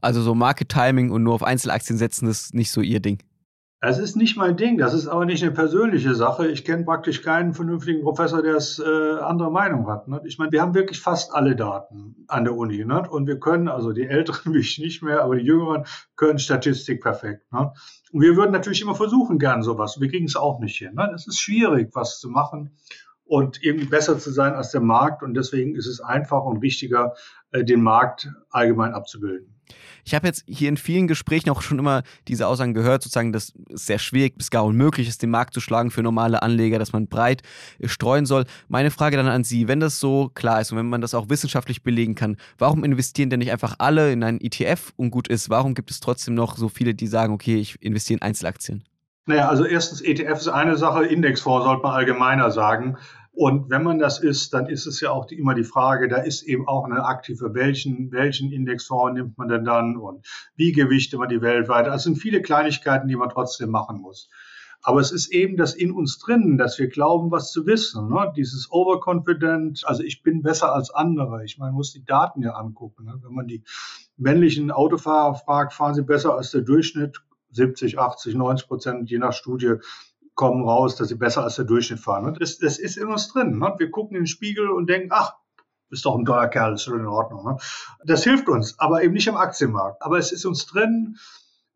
Also 0.00 0.22
so 0.22 0.32
Market 0.36 0.68
Timing 0.68 1.10
und 1.10 1.24
nur 1.24 1.34
auf 1.34 1.42
Einzelaktien 1.42 1.98
setzen, 1.98 2.28
ist 2.28 2.54
nicht 2.54 2.70
so 2.70 2.80
Ihr 2.80 3.00
Ding. 3.00 3.20
Das 3.84 3.98
ist 3.98 4.14
nicht 4.14 4.36
mein 4.36 4.56
Ding, 4.56 4.78
das 4.78 4.94
ist 4.94 5.08
aber 5.08 5.24
nicht 5.24 5.42
eine 5.42 5.50
persönliche 5.50 6.14
Sache. 6.14 6.46
Ich 6.46 6.64
kenne 6.64 6.84
praktisch 6.84 7.20
keinen 7.20 7.52
vernünftigen 7.52 8.02
Professor, 8.02 8.40
der 8.40 8.54
es 8.54 8.78
äh, 8.78 9.18
andere 9.18 9.50
Meinung 9.50 9.88
hat. 9.88 10.06
Ne? 10.06 10.22
Ich 10.24 10.38
meine, 10.38 10.52
wir 10.52 10.62
haben 10.62 10.72
wirklich 10.72 11.00
fast 11.00 11.34
alle 11.34 11.56
Daten 11.56 12.24
an 12.28 12.44
der 12.44 12.54
Uni. 12.56 12.84
Ne? 12.84 13.10
Und 13.10 13.26
wir 13.26 13.40
können, 13.40 13.66
also 13.66 13.92
die 13.92 14.06
Älteren 14.06 14.54
wie 14.54 14.60
ich 14.60 14.78
nicht 14.78 15.02
mehr, 15.02 15.24
aber 15.24 15.34
die 15.34 15.44
Jüngeren 15.44 15.84
können 16.14 16.38
Statistik 16.38 17.02
perfekt. 17.02 17.52
Ne? 17.52 17.72
Und 18.12 18.20
wir 18.20 18.36
würden 18.36 18.52
natürlich 18.52 18.82
immer 18.82 18.94
versuchen, 18.94 19.40
gern 19.40 19.64
sowas. 19.64 20.00
Wir 20.00 20.08
kriegen 20.08 20.26
es 20.26 20.36
auch 20.36 20.60
nicht 20.60 20.76
hin. 20.76 20.96
Es 21.12 21.26
ist 21.26 21.40
schwierig, 21.40 21.90
was 21.92 22.20
zu 22.20 22.28
machen 22.28 22.76
und 23.24 23.64
eben 23.64 23.90
besser 23.90 24.16
zu 24.16 24.30
sein 24.30 24.54
als 24.54 24.70
der 24.70 24.80
Markt. 24.80 25.24
Und 25.24 25.34
deswegen 25.34 25.74
ist 25.74 25.88
es 25.88 26.00
einfacher 26.00 26.44
und 26.44 26.62
wichtiger, 26.62 27.14
äh, 27.50 27.64
den 27.64 27.82
Markt 27.82 28.30
allgemein 28.48 28.94
abzubilden. 28.94 29.51
Ich 30.04 30.14
habe 30.14 30.26
jetzt 30.26 30.44
hier 30.46 30.68
in 30.68 30.76
vielen 30.76 31.08
Gesprächen 31.08 31.50
auch 31.50 31.62
schon 31.62 31.78
immer 31.78 32.02
diese 32.28 32.46
Aussagen 32.46 32.74
gehört, 32.74 33.02
sozusagen, 33.02 33.32
dass 33.32 33.52
es 33.72 33.86
sehr 33.86 33.98
schwierig 33.98 34.36
bis 34.36 34.50
gar 34.50 34.64
unmöglich 34.64 35.08
ist, 35.08 35.22
den 35.22 35.30
Markt 35.30 35.54
zu 35.54 35.60
schlagen 35.60 35.90
für 35.90 36.02
normale 36.02 36.42
Anleger, 36.42 36.78
dass 36.78 36.92
man 36.92 37.08
breit 37.08 37.42
äh, 37.78 37.88
streuen 37.88 38.26
soll. 38.26 38.44
Meine 38.68 38.90
Frage 38.90 39.16
dann 39.16 39.26
an 39.26 39.44
Sie, 39.44 39.68
wenn 39.68 39.80
das 39.80 40.00
so 40.00 40.30
klar 40.34 40.60
ist 40.60 40.72
und 40.72 40.78
wenn 40.78 40.88
man 40.88 41.00
das 41.00 41.14
auch 41.14 41.28
wissenschaftlich 41.28 41.82
belegen 41.82 42.14
kann, 42.14 42.36
warum 42.58 42.84
investieren 42.84 43.30
denn 43.30 43.38
nicht 43.38 43.52
einfach 43.52 43.76
alle 43.78 44.12
in 44.12 44.22
einen 44.22 44.40
ETF 44.40 44.92
und 44.96 45.10
gut 45.10 45.28
ist? 45.28 45.50
Warum 45.50 45.74
gibt 45.74 45.90
es 45.90 46.00
trotzdem 46.00 46.34
noch 46.34 46.56
so 46.56 46.68
viele, 46.68 46.94
die 46.94 47.06
sagen, 47.06 47.32
okay, 47.32 47.56
ich 47.56 47.80
investiere 47.82 48.18
in 48.18 48.22
Einzelaktien? 48.22 48.84
Naja, 49.26 49.48
also 49.48 49.64
erstens, 49.64 50.00
ETF 50.00 50.40
ist 50.40 50.48
eine 50.48 50.76
Sache, 50.76 51.04
Indexfonds 51.04 51.64
sollte 51.64 51.82
man 51.82 51.92
allgemeiner 51.94 52.50
sagen. 52.50 52.96
Und 53.34 53.70
wenn 53.70 53.82
man 53.82 53.98
das 53.98 54.20
ist, 54.20 54.52
dann 54.52 54.66
ist 54.66 54.86
es 54.86 55.00
ja 55.00 55.10
auch 55.10 55.24
die, 55.24 55.38
immer 55.38 55.54
die 55.54 55.64
Frage, 55.64 56.06
da 56.06 56.18
ist 56.18 56.42
eben 56.42 56.68
auch 56.68 56.84
eine 56.84 57.04
aktive, 57.04 57.54
welchen, 57.54 58.12
welchen 58.12 58.52
Indexfonds 58.52 59.14
nimmt 59.14 59.38
man 59.38 59.48
denn 59.48 59.64
dann 59.64 59.96
und 59.96 60.26
wie 60.54 60.72
gewichtet 60.72 61.18
man 61.18 61.30
die 61.30 61.40
weltweit. 61.40 61.86
Das 61.86 62.02
sind 62.02 62.16
viele 62.16 62.42
Kleinigkeiten, 62.42 63.08
die 63.08 63.16
man 63.16 63.30
trotzdem 63.30 63.70
machen 63.70 64.00
muss. 64.00 64.28
Aber 64.82 65.00
es 65.00 65.12
ist 65.12 65.32
eben 65.32 65.56
das 65.56 65.74
in 65.74 65.92
uns 65.92 66.18
drin, 66.18 66.58
dass 66.58 66.78
wir 66.78 66.88
glauben, 66.88 67.30
was 67.30 67.52
zu 67.52 67.66
wissen. 67.66 68.10
Ne? 68.10 68.32
Dieses 68.36 68.70
Overconfident, 68.70 69.82
also 69.86 70.02
ich 70.02 70.22
bin 70.22 70.42
besser 70.42 70.74
als 70.74 70.90
andere. 70.90 71.44
Ich 71.44 71.56
meine, 71.56 71.70
man 71.70 71.76
muss 71.76 71.92
die 71.92 72.04
Daten 72.04 72.42
ja 72.42 72.52
angucken. 72.52 73.04
Ne? 73.04 73.14
Wenn 73.22 73.32
man 73.32 73.46
die 73.46 73.62
männlichen 74.16 74.72
Autofahrer 74.72 75.36
fragt, 75.36 75.72
fahren 75.72 75.94
sie 75.94 76.02
besser 76.02 76.36
als 76.36 76.50
der 76.50 76.62
Durchschnitt, 76.62 77.22
70, 77.52 77.98
80, 77.98 78.34
90 78.34 78.68
Prozent, 78.68 79.10
je 79.10 79.18
nach 79.18 79.32
Studie 79.32 79.76
kommen 80.34 80.64
raus, 80.64 80.96
dass 80.96 81.08
sie 81.08 81.14
besser 81.14 81.44
als 81.44 81.56
der 81.56 81.64
Durchschnitt 81.64 82.00
fahren. 82.00 82.36
Das, 82.38 82.58
das 82.58 82.78
ist 82.78 82.96
in 82.96 83.08
uns 83.08 83.28
drin. 83.28 83.58
Ne? 83.58 83.74
Wir 83.78 83.90
gucken 83.90 84.16
in 84.16 84.22
den 84.22 84.26
Spiegel 84.26 84.70
und 84.70 84.88
denken, 84.88 85.08
ach, 85.10 85.34
ist 85.90 86.06
doch 86.06 86.16
ein 86.16 86.24
toller 86.24 86.48
Kerl, 86.48 86.74
ist 86.74 86.86
doch 86.86 86.94
in 86.94 87.06
Ordnung. 87.06 87.44
Ne? 87.44 87.56
Das 88.04 88.24
hilft 88.24 88.48
uns, 88.48 88.78
aber 88.78 89.02
eben 89.02 89.12
nicht 89.12 89.28
am 89.28 89.36
Aktienmarkt. 89.36 90.02
Aber 90.02 90.18
es 90.18 90.32
ist 90.32 90.44
uns 90.44 90.66
drin. 90.66 91.18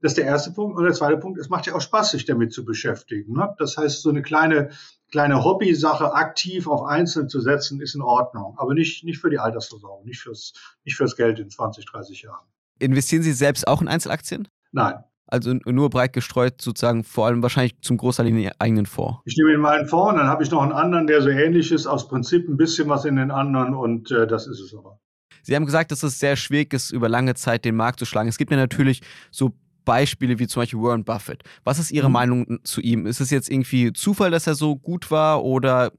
Das 0.00 0.12
ist 0.12 0.18
der 0.18 0.24
erste 0.24 0.52
Punkt. 0.52 0.76
Und 0.76 0.84
der 0.84 0.92
zweite 0.94 1.18
Punkt, 1.18 1.38
es 1.38 1.48
macht 1.48 1.66
ja 1.66 1.74
auch 1.74 1.80
Spaß, 1.80 2.12
sich 2.12 2.24
damit 2.24 2.52
zu 2.52 2.64
beschäftigen. 2.64 3.34
Ne? 3.34 3.54
Das 3.58 3.76
heißt, 3.76 4.02
so 4.02 4.08
eine 4.08 4.22
kleine, 4.22 4.70
kleine 5.10 5.44
Hobby-Sache 5.44 6.14
aktiv 6.14 6.66
auf 6.66 6.82
Einzelne 6.82 7.28
zu 7.28 7.40
setzen, 7.40 7.80
ist 7.80 7.94
in 7.94 8.02
Ordnung. 8.02 8.54
Aber 8.58 8.74
nicht, 8.74 9.04
nicht 9.04 9.18
für 9.18 9.30
die 9.30 9.38
Altersversorgung, 9.38 10.04
nicht 10.06 10.20
fürs, 10.20 10.54
nicht 10.84 10.96
fürs 10.96 11.16
Geld 11.16 11.38
in 11.38 11.50
20, 11.50 11.84
30 11.84 12.22
Jahren. 12.22 12.46
Investieren 12.78 13.22
Sie 13.22 13.32
selbst 13.32 13.66
auch 13.68 13.80
in 13.80 13.88
Einzelaktien? 13.88 14.48
Nein. 14.72 15.02
Also 15.28 15.54
nur 15.54 15.90
breit 15.90 16.12
gestreut 16.12 16.60
sozusagen, 16.60 17.02
vor 17.02 17.26
allem 17.26 17.42
wahrscheinlich 17.42 17.80
zum 17.80 17.96
Großteil 17.96 18.28
in 18.28 18.36
den 18.36 18.52
eigenen 18.58 18.86
Fonds. 18.86 19.18
Ich 19.24 19.36
nehme 19.36 19.54
in 19.54 19.60
meinen 19.60 19.86
Fonds, 19.88 20.12
und 20.12 20.18
dann 20.18 20.28
habe 20.28 20.44
ich 20.44 20.50
noch 20.50 20.62
einen 20.62 20.72
anderen, 20.72 21.06
der 21.06 21.20
so 21.20 21.28
ähnlich 21.28 21.72
ist, 21.72 21.86
aus 21.86 22.08
Prinzip 22.08 22.48
ein 22.48 22.56
bisschen 22.56 22.88
was 22.88 23.04
in 23.04 23.16
den 23.16 23.30
anderen 23.30 23.74
und 23.74 24.10
äh, 24.12 24.26
das 24.26 24.46
ist 24.46 24.60
es 24.60 24.74
aber. 24.74 25.00
Sie 25.42 25.54
haben 25.54 25.66
gesagt, 25.66 25.92
dass 25.92 26.02
es 26.02 26.18
sehr 26.18 26.36
schwierig 26.36 26.72
ist, 26.72 26.90
über 26.90 27.08
lange 27.08 27.34
Zeit 27.34 27.64
den 27.64 27.76
Markt 27.76 27.98
zu 27.98 28.04
schlagen. 28.04 28.28
Es 28.28 28.38
gibt 28.38 28.50
ja 28.50 28.56
natürlich 28.56 29.00
so 29.30 29.52
Beispiele 29.84 30.38
wie 30.38 30.46
zum 30.46 30.62
Beispiel 30.62 30.80
Warren 30.80 31.04
Buffett. 31.04 31.42
Was 31.64 31.78
ist 31.78 31.92
Ihre 31.92 32.08
mhm. 32.08 32.12
Meinung 32.12 32.58
zu 32.64 32.80
ihm? 32.80 33.06
Ist 33.06 33.20
es 33.20 33.30
jetzt 33.30 33.50
irgendwie 33.50 33.92
Zufall, 33.92 34.30
dass 34.30 34.46
er 34.46 34.54
so 34.54 34.76
gut 34.76 35.10
war 35.10 35.44
oder 35.44 35.92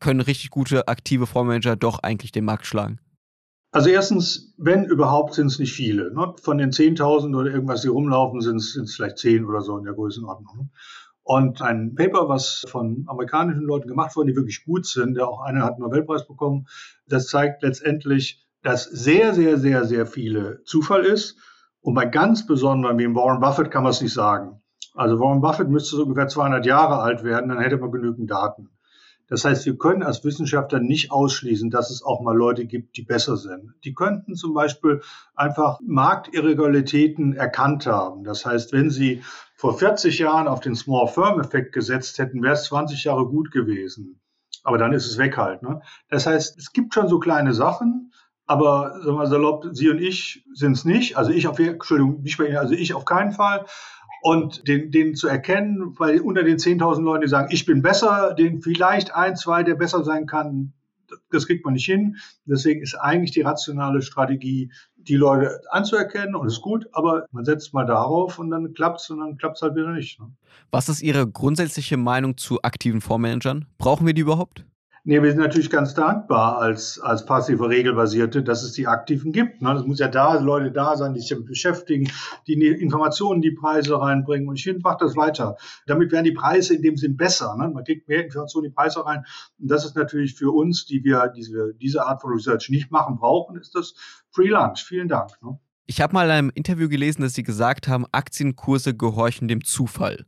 können 0.00 0.20
richtig 0.20 0.50
gute 0.50 0.86
aktive 0.88 1.26
Fondsmanager 1.26 1.76
doch 1.76 1.98
eigentlich 2.00 2.32
den 2.32 2.44
Markt 2.44 2.66
schlagen? 2.66 3.00
Also 3.74 3.90
erstens, 3.90 4.54
wenn 4.56 4.84
überhaupt, 4.84 5.34
sind 5.34 5.48
es 5.48 5.58
nicht 5.58 5.72
viele. 5.72 6.14
Ne? 6.14 6.32
Von 6.40 6.58
den 6.58 6.70
10.000 6.70 7.36
oder 7.36 7.50
irgendwas, 7.50 7.82
die 7.82 7.88
rumlaufen, 7.88 8.40
sind 8.40 8.58
es 8.58 8.94
vielleicht 8.94 9.18
10 9.18 9.44
oder 9.46 9.62
so 9.62 9.76
in 9.76 9.82
der 9.82 9.94
Größenordnung. 9.94 10.56
Ne? 10.56 10.68
Und 11.24 11.60
ein 11.60 11.96
Paper, 11.96 12.28
was 12.28 12.64
von 12.68 13.04
amerikanischen 13.08 13.64
Leuten 13.64 13.88
gemacht 13.88 14.14
wurde, 14.14 14.30
die 14.30 14.36
wirklich 14.36 14.64
gut 14.64 14.86
sind, 14.86 15.14
der 15.14 15.26
auch 15.26 15.40
einer 15.40 15.64
hat 15.64 15.72
einen 15.72 15.80
Nobelpreis 15.80 16.24
bekommen, 16.24 16.68
das 17.08 17.26
zeigt 17.26 17.64
letztendlich, 17.64 18.46
dass 18.62 18.84
sehr, 18.84 19.34
sehr, 19.34 19.58
sehr, 19.58 19.84
sehr 19.86 20.06
viele 20.06 20.62
Zufall 20.62 21.04
ist. 21.04 21.36
Und 21.80 21.94
bei 21.94 22.06
ganz 22.06 22.46
besonderen, 22.46 22.96
wie 22.98 23.12
Warren 23.12 23.40
Buffett, 23.40 23.72
kann 23.72 23.82
man 23.82 23.90
es 23.90 24.00
nicht 24.00 24.14
sagen. 24.14 24.62
Also 24.94 25.18
Warren 25.18 25.40
Buffett 25.40 25.68
müsste 25.68 25.96
so 25.96 26.04
ungefähr 26.04 26.28
200 26.28 26.64
Jahre 26.64 27.00
alt 27.00 27.24
werden, 27.24 27.48
dann 27.48 27.58
hätte 27.58 27.78
man 27.78 27.90
genügend 27.90 28.30
Daten. 28.30 28.68
Das 29.28 29.44
heißt, 29.44 29.64
wir 29.66 29.76
können 29.76 30.02
als 30.02 30.24
Wissenschaftler 30.24 30.80
nicht 30.80 31.10
ausschließen, 31.10 31.70
dass 31.70 31.90
es 31.90 32.02
auch 32.02 32.20
mal 32.20 32.36
Leute 32.36 32.66
gibt, 32.66 32.96
die 32.96 33.02
besser 33.02 33.36
sind. 33.36 33.72
Die 33.84 33.94
könnten 33.94 34.34
zum 34.34 34.54
Beispiel 34.54 35.00
einfach 35.34 35.80
Marktirregularitäten 35.82 37.34
erkannt 37.34 37.86
haben. 37.86 38.24
Das 38.24 38.44
heißt, 38.44 38.72
wenn 38.72 38.90
sie 38.90 39.22
vor 39.56 39.78
40 39.78 40.18
Jahren 40.18 40.46
auf 40.46 40.60
den 40.60 40.74
Small 40.74 41.08
Firm 41.08 41.40
Effekt 41.40 41.72
gesetzt 41.72 42.18
hätten, 42.18 42.42
wäre 42.42 42.54
es 42.54 42.64
20 42.64 43.02
Jahre 43.04 43.26
gut 43.26 43.50
gewesen. 43.50 44.20
Aber 44.62 44.78
dann 44.78 44.92
ist 44.92 45.06
es 45.06 45.18
weg 45.18 45.36
halt. 45.36 45.62
Ne? 45.62 45.80
Das 46.08 46.26
heißt, 46.26 46.58
es 46.58 46.72
gibt 46.72 46.94
schon 46.94 47.08
so 47.08 47.18
kleine 47.18 47.54
Sachen, 47.54 48.12
aber 48.46 49.00
sagen 49.02 49.16
wir 49.16 49.26
salopp, 49.26 49.66
Sie 49.72 49.88
und 49.88 49.98
ich 49.98 50.44
sind 50.52 50.72
es 50.72 50.84
nicht. 50.84 51.16
Also 51.16 51.30
ich 51.30 51.46
auf, 51.46 51.58
Entschuldigung, 51.58 52.20
nicht 52.22 52.36
bei 52.36 52.46
Ihnen, 52.46 52.58
also 52.58 52.74
ich 52.74 52.92
auf 52.92 53.04
keinen 53.04 53.32
Fall 53.32 53.64
und 54.24 54.66
den, 54.66 54.90
den 54.90 55.14
zu 55.14 55.28
erkennen, 55.28 55.98
weil 55.98 56.18
unter 56.20 56.44
den 56.44 56.56
10.000 56.56 57.02
Leuten, 57.02 57.20
die 57.20 57.28
sagen, 57.28 57.48
ich 57.50 57.66
bin 57.66 57.82
besser, 57.82 58.32
den 58.32 58.62
vielleicht 58.62 59.14
ein, 59.14 59.36
zwei, 59.36 59.62
der 59.62 59.74
besser 59.74 60.02
sein 60.02 60.26
kann, 60.26 60.72
das 61.30 61.46
kriegt 61.46 61.62
man 61.62 61.74
nicht 61.74 61.84
hin. 61.84 62.16
Deswegen 62.46 62.80
ist 62.80 62.94
eigentlich 62.94 63.32
die 63.32 63.42
rationale 63.42 64.00
Strategie, 64.00 64.72
die 64.96 65.16
Leute 65.16 65.60
anzuerkennen 65.68 66.34
und 66.36 66.46
ist 66.46 66.62
gut, 66.62 66.88
aber 66.92 67.26
man 67.32 67.44
setzt 67.44 67.74
mal 67.74 67.84
darauf 67.84 68.38
und 68.38 68.50
dann 68.50 68.72
klappt 68.72 69.02
es 69.02 69.10
und 69.10 69.20
dann 69.20 69.36
klappt 69.36 69.56
es 69.56 69.62
halt 69.62 69.76
wieder 69.76 69.92
nicht. 69.92 70.18
Ne? 70.18 70.32
Was 70.70 70.88
ist 70.88 71.02
Ihre 71.02 71.30
grundsätzliche 71.30 71.98
Meinung 71.98 72.38
zu 72.38 72.62
aktiven 72.62 73.02
Fondsmanagern? 73.02 73.66
Brauchen 73.76 74.06
wir 74.06 74.14
die 74.14 74.22
überhaupt? 74.22 74.64
Nee, 75.06 75.22
wir 75.22 75.30
sind 75.30 75.40
natürlich 75.40 75.68
ganz 75.68 75.92
dankbar 75.92 76.56
als, 76.56 76.98
als 76.98 77.26
passive 77.26 77.68
Regelbasierte, 77.68 78.42
dass 78.42 78.62
es 78.62 78.72
die 78.72 78.86
Aktiven 78.86 79.32
gibt. 79.32 79.60
Ne? 79.60 79.74
Das 79.74 79.84
muss 79.84 79.98
ja 79.98 80.08
da, 80.08 80.38
Leute 80.40 80.72
da 80.72 80.96
sein, 80.96 81.12
die 81.12 81.20
sich 81.20 81.28
damit 81.28 81.44
beschäftigen, 81.44 82.10
die 82.46 82.54
Informationen, 82.54 83.42
die 83.42 83.50
Preise 83.50 84.00
reinbringen. 84.00 84.48
Und 84.48 84.56
ich 84.56 84.64
finde, 84.64 84.80
macht 84.80 85.02
das 85.02 85.14
weiter. 85.14 85.58
Damit 85.86 86.10
werden 86.10 86.24
die 86.24 86.32
Preise 86.32 86.74
in 86.74 86.80
dem 86.80 86.96
Sinn 86.96 87.18
besser. 87.18 87.54
Ne? 87.58 87.68
Man 87.68 87.84
kriegt 87.84 88.08
mehr 88.08 88.24
Informationen 88.24 88.64
in 88.64 88.70
die 88.70 88.74
Preise 88.74 89.04
rein. 89.04 89.26
Und 89.58 89.70
das 89.70 89.84
ist 89.84 89.94
natürlich 89.94 90.36
für 90.36 90.50
uns, 90.50 90.86
die 90.86 91.04
wir 91.04 91.30
diese, 91.36 91.74
diese 91.74 92.06
Art 92.06 92.22
von 92.22 92.32
Research 92.32 92.70
nicht 92.70 92.90
machen 92.90 93.18
brauchen, 93.18 93.58
ist 93.58 93.74
das 93.74 93.92
Free 94.30 94.48
Lunch. 94.48 94.84
Vielen 94.84 95.08
Dank. 95.08 95.32
Ne? 95.42 95.58
Ich 95.84 96.00
habe 96.00 96.14
mal 96.14 96.24
in 96.24 96.30
einem 96.30 96.52
Interview 96.54 96.88
gelesen, 96.88 97.20
dass 97.20 97.34
Sie 97.34 97.42
gesagt 97.42 97.88
haben, 97.88 98.06
Aktienkurse 98.10 98.96
gehorchen 98.96 99.48
dem 99.48 99.64
Zufall. 99.64 100.24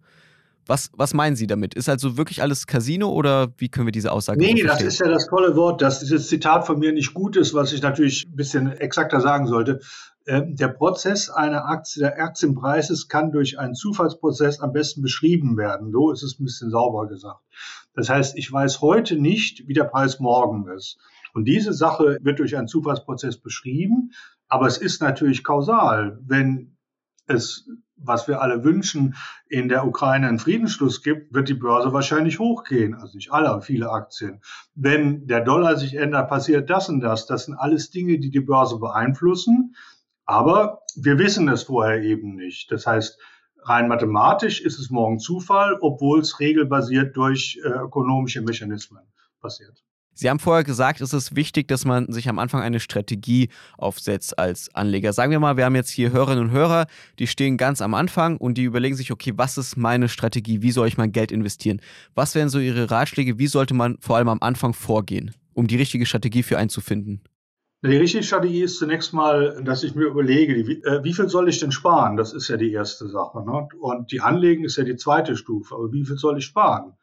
Was, 0.67 0.91
was 0.97 1.15
meinen 1.15 1.37
Sie 1.37 1.47
damit? 1.47 1.75
Ist 1.75 1.89
also 1.89 2.17
wirklich 2.17 2.43
alles 2.43 2.67
Casino 2.67 3.11
oder 3.11 3.49
wie 3.59 3.69
können 3.69 3.87
wir 3.87 3.93
diese 3.93 4.11
Aussage 4.11 4.41
Nee, 4.41 4.63
das 4.63 4.83
ist 4.83 4.99
ja 4.99 5.09
das 5.09 5.27
tolle 5.27 5.55
Wort, 5.55 5.81
dass 5.81 6.01
dieses 6.01 6.29
Zitat 6.29 6.67
von 6.67 6.79
mir 6.79 6.93
nicht 6.93 7.15
gut 7.15 7.37
ist, 7.37 7.55
was 7.55 7.73
ich 7.73 7.83
natürlich 7.83 8.27
ein 8.27 8.35
bisschen 8.35 8.73
exakter 8.73 9.21
sagen 9.21 9.47
sollte. 9.47 9.81
Ähm, 10.27 10.57
der 10.57 10.69
Prozess 10.69 11.31
einer 11.31 11.67
Aktie, 11.67 12.01
der 12.01 12.21
Aktienpreises 12.21 13.09
kann 13.09 13.31
durch 13.31 13.61
einen 13.61 13.75
Zufallsprozess 13.75 14.59
am 14.59 14.73
besten 14.73 15.03
beschrieben 15.03 15.57
werden. 15.57 15.93
So 15.93 16.11
ist 16.11 16.25
es 16.25 16.41
ein 16.41 16.45
bisschen 16.45 16.71
sauber 16.71 17.07
gesagt. 17.07 17.41
Das 17.95 18.09
heißt, 18.09 18.37
ich 18.37 18.53
weiß 18.53 18.81
heute 18.81 19.17
nicht, 19.17 19.69
wie 19.69 19.73
der 19.73 19.85
Preis 19.85 20.19
morgen 20.19 20.69
ist. 20.69 20.99
Und 21.33 21.45
diese 21.45 21.73
Sache 21.73 22.19
wird 22.23 22.41
durch 22.41 22.57
einen 22.57 22.67
Zufallsprozess 22.67 23.39
beschrieben, 23.39 24.11
aber 24.49 24.67
es 24.67 24.79
ist 24.79 25.01
natürlich 25.01 25.45
kausal. 25.45 26.19
Wenn 26.27 26.77
es 27.27 27.69
was 27.97 28.29
wir 28.29 28.41
alle 28.41 28.65
wünschen, 28.65 29.17
in 29.49 29.69
der 29.69 29.87
Ukraine 29.87 30.29
einen 30.29 30.39
Friedensschluss 30.39 31.03
gibt, 31.03 31.35
wird 31.35 31.49
die 31.49 31.55
Börse 31.55 31.93
wahrscheinlich 31.93 32.39
hochgehen. 32.39 32.95
Also 32.95 33.17
nicht 33.17 33.33
alle, 33.33 33.61
viele 33.63 33.91
Aktien. 33.91 34.41
Wenn 34.75 35.27
der 35.27 35.41
Dollar 35.41 35.77
sich 35.77 35.95
ändert, 35.95 36.29
passiert 36.29 36.71
das 36.71 36.89
und 36.89 37.01
das. 37.01 37.27
Das 37.27 37.47
sind 37.47 37.55
alles 37.55 37.91
Dinge, 37.91 38.19
die 38.19 38.31
die 38.31 38.41
Börse 38.41 38.79
beeinflussen. 38.79 39.75
Aber 40.25 40.83
wir 40.97 41.19
wissen 41.19 41.49
es 41.49 41.65
vorher 41.65 42.03
eben 42.03 42.35
nicht. 42.35 42.71
Das 42.71 42.87
heißt, 42.87 43.19
rein 43.63 43.89
mathematisch 43.89 44.61
ist 44.61 44.79
es 44.79 44.91
morgen 44.91 45.19
Zufall, 45.19 45.79
obwohl 45.81 46.21
es 46.21 46.41
regelbasiert 46.41 47.17
durch 47.17 47.61
äh, 47.65 47.69
ökonomische 47.69 48.43
Mechanismen 48.43 49.05
passiert. 49.41 49.83
Sie 50.19 50.31
haben 50.31 50.39
vorher 50.39 50.65
gesagt, 50.65 51.03
es 51.03 51.13
ist 51.13 51.37
wichtig, 51.37 51.69
dass 51.69 51.85
man 51.85 52.11
sich 52.11 52.31
am 52.31 52.39
Anfang 52.39 52.63
eine 52.63 52.81
Strategie 52.81 53.51
aufsetzt 53.77 54.39
als 54.39 54.75
Anleger. 54.75 55.13
Sagen 55.13 55.31
wir 55.31 55.39
mal, 55.41 55.59
wir 55.59 55.67
haben 55.67 55.75
jetzt 55.75 55.91
hier 55.91 56.11
Hörerinnen 56.11 56.45
und 56.45 56.51
Hörer, 56.53 56.87
die 57.19 57.27
stehen 57.27 57.59
ganz 57.59 57.83
am 57.83 57.93
Anfang 57.93 58.39
und 58.39 58.55
die 58.55 58.63
überlegen 58.63 58.97
sich, 58.97 59.13
okay, 59.13 59.35
was 59.37 59.59
ist 59.59 59.77
meine 59.77 60.09
Strategie? 60.09 60.63
Wie 60.63 60.71
soll 60.71 60.89
ich 60.89 60.97
mein 60.97 61.13
Geld 61.13 61.33
investieren? 61.33 61.83
Was 62.15 62.35
wären 62.35 62.49
so 62.49 62.59
Ihre 62.59 62.91
Ratschläge? 62.91 63.39
Wie 63.39 63.47
sollte 63.47 63.75
man 63.75 63.99
vor 64.01 64.17
allem 64.17 64.29
am 64.29 64.39
Anfang 64.41 64.73
vorgehen, 64.73 65.33
um 65.53 65.67
die 65.67 65.77
richtige 65.77 66.07
Strategie 66.07 66.43
für 66.43 66.57
einen 66.57 66.71
zu 66.71 66.81
finden? 66.81 67.21
Die 67.85 67.99
richtige 67.99 68.25
Strategie 68.25 68.63
ist 68.63 68.79
zunächst 68.79 69.13
mal, 69.13 69.63
dass 69.63 69.85
ich 69.85 69.95
mir 69.95 70.07
überlege, 70.07 70.67
wie, 70.67 70.83
äh, 70.83 71.05
wie 71.05 71.13
viel 71.13 71.29
soll 71.29 71.51
ich 71.51 71.61
denn 71.61 71.73
sparen? 71.73 72.17
Das 72.17 72.33
ist 72.33 72.49
ja 72.49 72.57
die 72.57 72.73
erste 72.73 73.07
Sache. 73.07 73.45
Ne? 73.45 73.69
Und 73.79 74.11
die 74.13 74.23
Anlegen 74.23 74.65
ist 74.65 74.79
ja 74.79 74.85
die 74.85 74.97
zweite 74.97 75.37
Stufe. 75.37 75.75
Aber 75.75 75.93
wie 75.93 76.07
viel 76.07 76.17
soll 76.17 76.39
ich 76.39 76.47
sparen? 76.47 76.95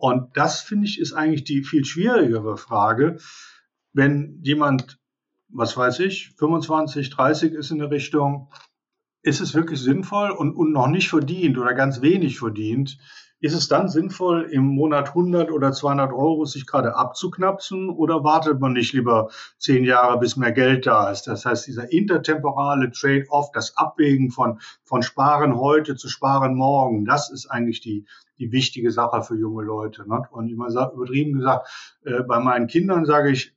Und 0.00 0.34
das 0.34 0.60
finde 0.60 0.86
ich 0.86 0.98
ist 0.98 1.12
eigentlich 1.12 1.44
die 1.44 1.62
viel 1.62 1.84
schwierigere 1.84 2.56
Frage, 2.56 3.18
wenn 3.92 4.40
jemand, 4.42 4.98
was 5.48 5.76
weiß 5.76 6.00
ich, 6.00 6.34
25, 6.38 7.10
30 7.10 7.52
ist 7.52 7.70
in 7.70 7.80
der 7.80 7.90
Richtung, 7.90 8.50
ist 9.22 9.42
es 9.42 9.54
wirklich 9.54 9.78
sinnvoll 9.78 10.30
und, 10.30 10.54
und 10.54 10.72
noch 10.72 10.86
nicht 10.86 11.10
verdient 11.10 11.58
oder 11.58 11.74
ganz 11.74 12.00
wenig 12.00 12.38
verdient, 12.38 12.96
ist 13.40 13.54
es 13.54 13.68
dann 13.68 13.88
sinnvoll, 13.88 14.48
im 14.50 14.64
Monat 14.64 15.08
100 15.08 15.50
oder 15.50 15.72
200 15.72 16.12
Euro 16.12 16.46
sich 16.46 16.66
gerade 16.66 16.94
abzuknapsen 16.96 17.90
oder 17.90 18.24
wartet 18.24 18.58
man 18.58 18.72
nicht 18.72 18.94
lieber 18.94 19.30
zehn 19.58 19.84
Jahre, 19.84 20.18
bis 20.18 20.36
mehr 20.36 20.52
Geld 20.52 20.86
da 20.86 21.10
ist? 21.10 21.26
Das 21.26 21.44
heißt, 21.44 21.66
dieser 21.66 21.92
intertemporale 21.92 22.90
Trade-off, 22.90 23.50
das 23.52 23.76
Abwägen 23.76 24.30
von, 24.30 24.60
von 24.82 25.02
Sparen 25.02 25.56
heute 25.56 25.96
zu 25.96 26.08
Sparen 26.08 26.54
morgen, 26.54 27.04
das 27.04 27.30
ist 27.30 27.50
eigentlich 27.50 27.80
die, 27.80 28.06
die 28.40 28.50
wichtige 28.50 28.90
Sache 28.90 29.22
für 29.22 29.36
junge 29.36 29.62
Leute. 29.62 30.08
Ne? 30.08 30.22
Und 30.32 30.48
immer 30.48 30.68
übertrieben 30.68 31.38
gesagt, 31.38 31.68
äh, 32.04 32.22
bei 32.22 32.40
meinen 32.40 32.66
Kindern 32.66 33.04
sage 33.04 33.30
ich, 33.30 33.54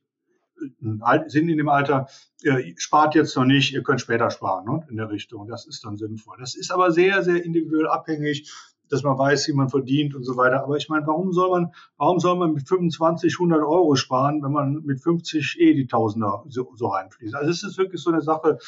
sind 1.26 1.48
in 1.48 1.58
dem 1.58 1.68
Alter, 1.68 2.06
äh, 2.42 2.74
spart 2.76 3.16
jetzt 3.16 3.36
noch 3.36 3.44
nicht, 3.44 3.72
ihr 3.72 3.82
könnt 3.82 4.00
später 4.00 4.30
sparen 4.30 4.64
ne? 4.66 4.86
in 4.88 4.96
der 4.96 5.10
Richtung. 5.10 5.48
Das 5.48 5.66
ist 5.66 5.84
dann 5.84 5.96
sinnvoll. 5.96 6.36
Das 6.38 6.54
ist 6.54 6.70
aber 6.70 6.92
sehr, 6.92 7.22
sehr 7.22 7.44
individuell 7.44 7.88
abhängig 7.88 8.50
dass 8.90 9.02
man 9.02 9.18
weiß, 9.18 9.48
wie 9.48 9.54
man 9.54 9.68
verdient 9.68 10.14
und 10.14 10.24
so 10.24 10.36
weiter. 10.36 10.62
Aber 10.62 10.76
ich 10.76 10.88
meine, 10.88 11.06
warum 11.06 11.32
soll 11.32 11.50
man, 11.50 11.72
warum 11.96 12.20
soll 12.20 12.36
man 12.36 12.52
mit 12.52 12.68
25, 12.68 13.34
100 13.34 13.60
Euro 13.60 13.96
sparen, 13.96 14.42
wenn 14.42 14.52
man 14.52 14.82
mit 14.84 15.00
50 15.00 15.56
eh 15.58 15.74
die 15.74 15.86
Tausender 15.86 16.44
so, 16.48 16.70
so 16.76 16.88
reinfließt? 16.88 17.34
Also 17.34 17.50
es 17.50 17.62
ist 17.62 17.78
wirklich 17.78 18.02
so 18.02 18.10
eine 18.10 18.20
Sache, 18.20 18.58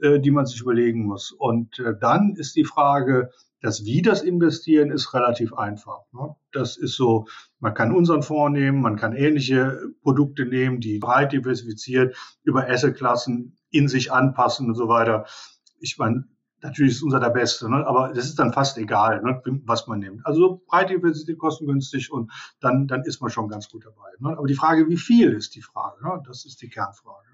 äh, 0.00 0.18
die 0.18 0.30
man 0.30 0.46
sich 0.46 0.60
überlegen 0.60 1.04
muss. 1.04 1.32
Und 1.32 1.78
äh, 1.78 1.94
dann 2.00 2.34
ist 2.36 2.56
die 2.56 2.64
Frage, 2.64 3.30
das 3.60 3.84
Wie 3.84 4.02
das 4.02 4.22
Investieren 4.22 4.90
ist 4.90 5.12
relativ 5.14 5.52
einfach. 5.52 6.00
Ne? 6.12 6.34
Das 6.52 6.76
ist 6.76 6.96
so, 6.96 7.26
man 7.58 7.74
kann 7.74 7.92
unseren 7.92 8.22
Fonds 8.22 8.58
nehmen, 8.58 8.80
man 8.80 8.96
kann 8.96 9.14
ähnliche 9.14 9.80
Produkte 10.02 10.46
nehmen, 10.46 10.80
die 10.80 10.98
breit 10.98 11.32
diversifiziert 11.32 12.16
über 12.42 12.68
Assetklassen 12.68 13.58
in 13.70 13.88
sich 13.88 14.12
anpassen 14.12 14.68
und 14.68 14.74
so 14.74 14.88
weiter. 14.88 15.26
Ich 15.78 15.98
meine, 15.98 16.24
Natürlich 16.62 16.96
ist 16.96 17.02
unser 17.02 17.20
der 17.20 17.30
Beste, 17.30 17.70
ne? 17.70 17.86
aber 17.86 18.12
das 18.12 18.26
ist 18.26 18.38
dann 18.38 18.52
fast 18.52 18.76
egal, 18.76 19.22
ne? 19.22 19.40
was 19.64 19.86
man 19.86 19.98
nimmt. 19.98 20.26
Also 20.26 20.62
breite 20.66 20.94
Diversität 20.94 21.38
kostengünstig 21.38 22.12
und 22.12 22.30
dann, 22.60 22.86
dann 22.86 23.02
ist 23.04 23.22
man 23.22 23.30
schon 23.30 23.48
ganz 23.48 23.68
gut 23.70 23.86
dabei. 23.86 24.10
Ne? 24.18 24.36
Aber 24.36 24.46
die 24.46 24.54
Frage, 24.54 24.86
wie 24.88 24.98
viel 24.98 25.32
ist 25.32 25.54
die 25.54 25.62
Frage? 25.62 26.04
Ne? 26.04 26.22
Das 26.26 26.44
ist 26.44 26.60
die 26.60 26.68
Kernfrage. 26.68 27.29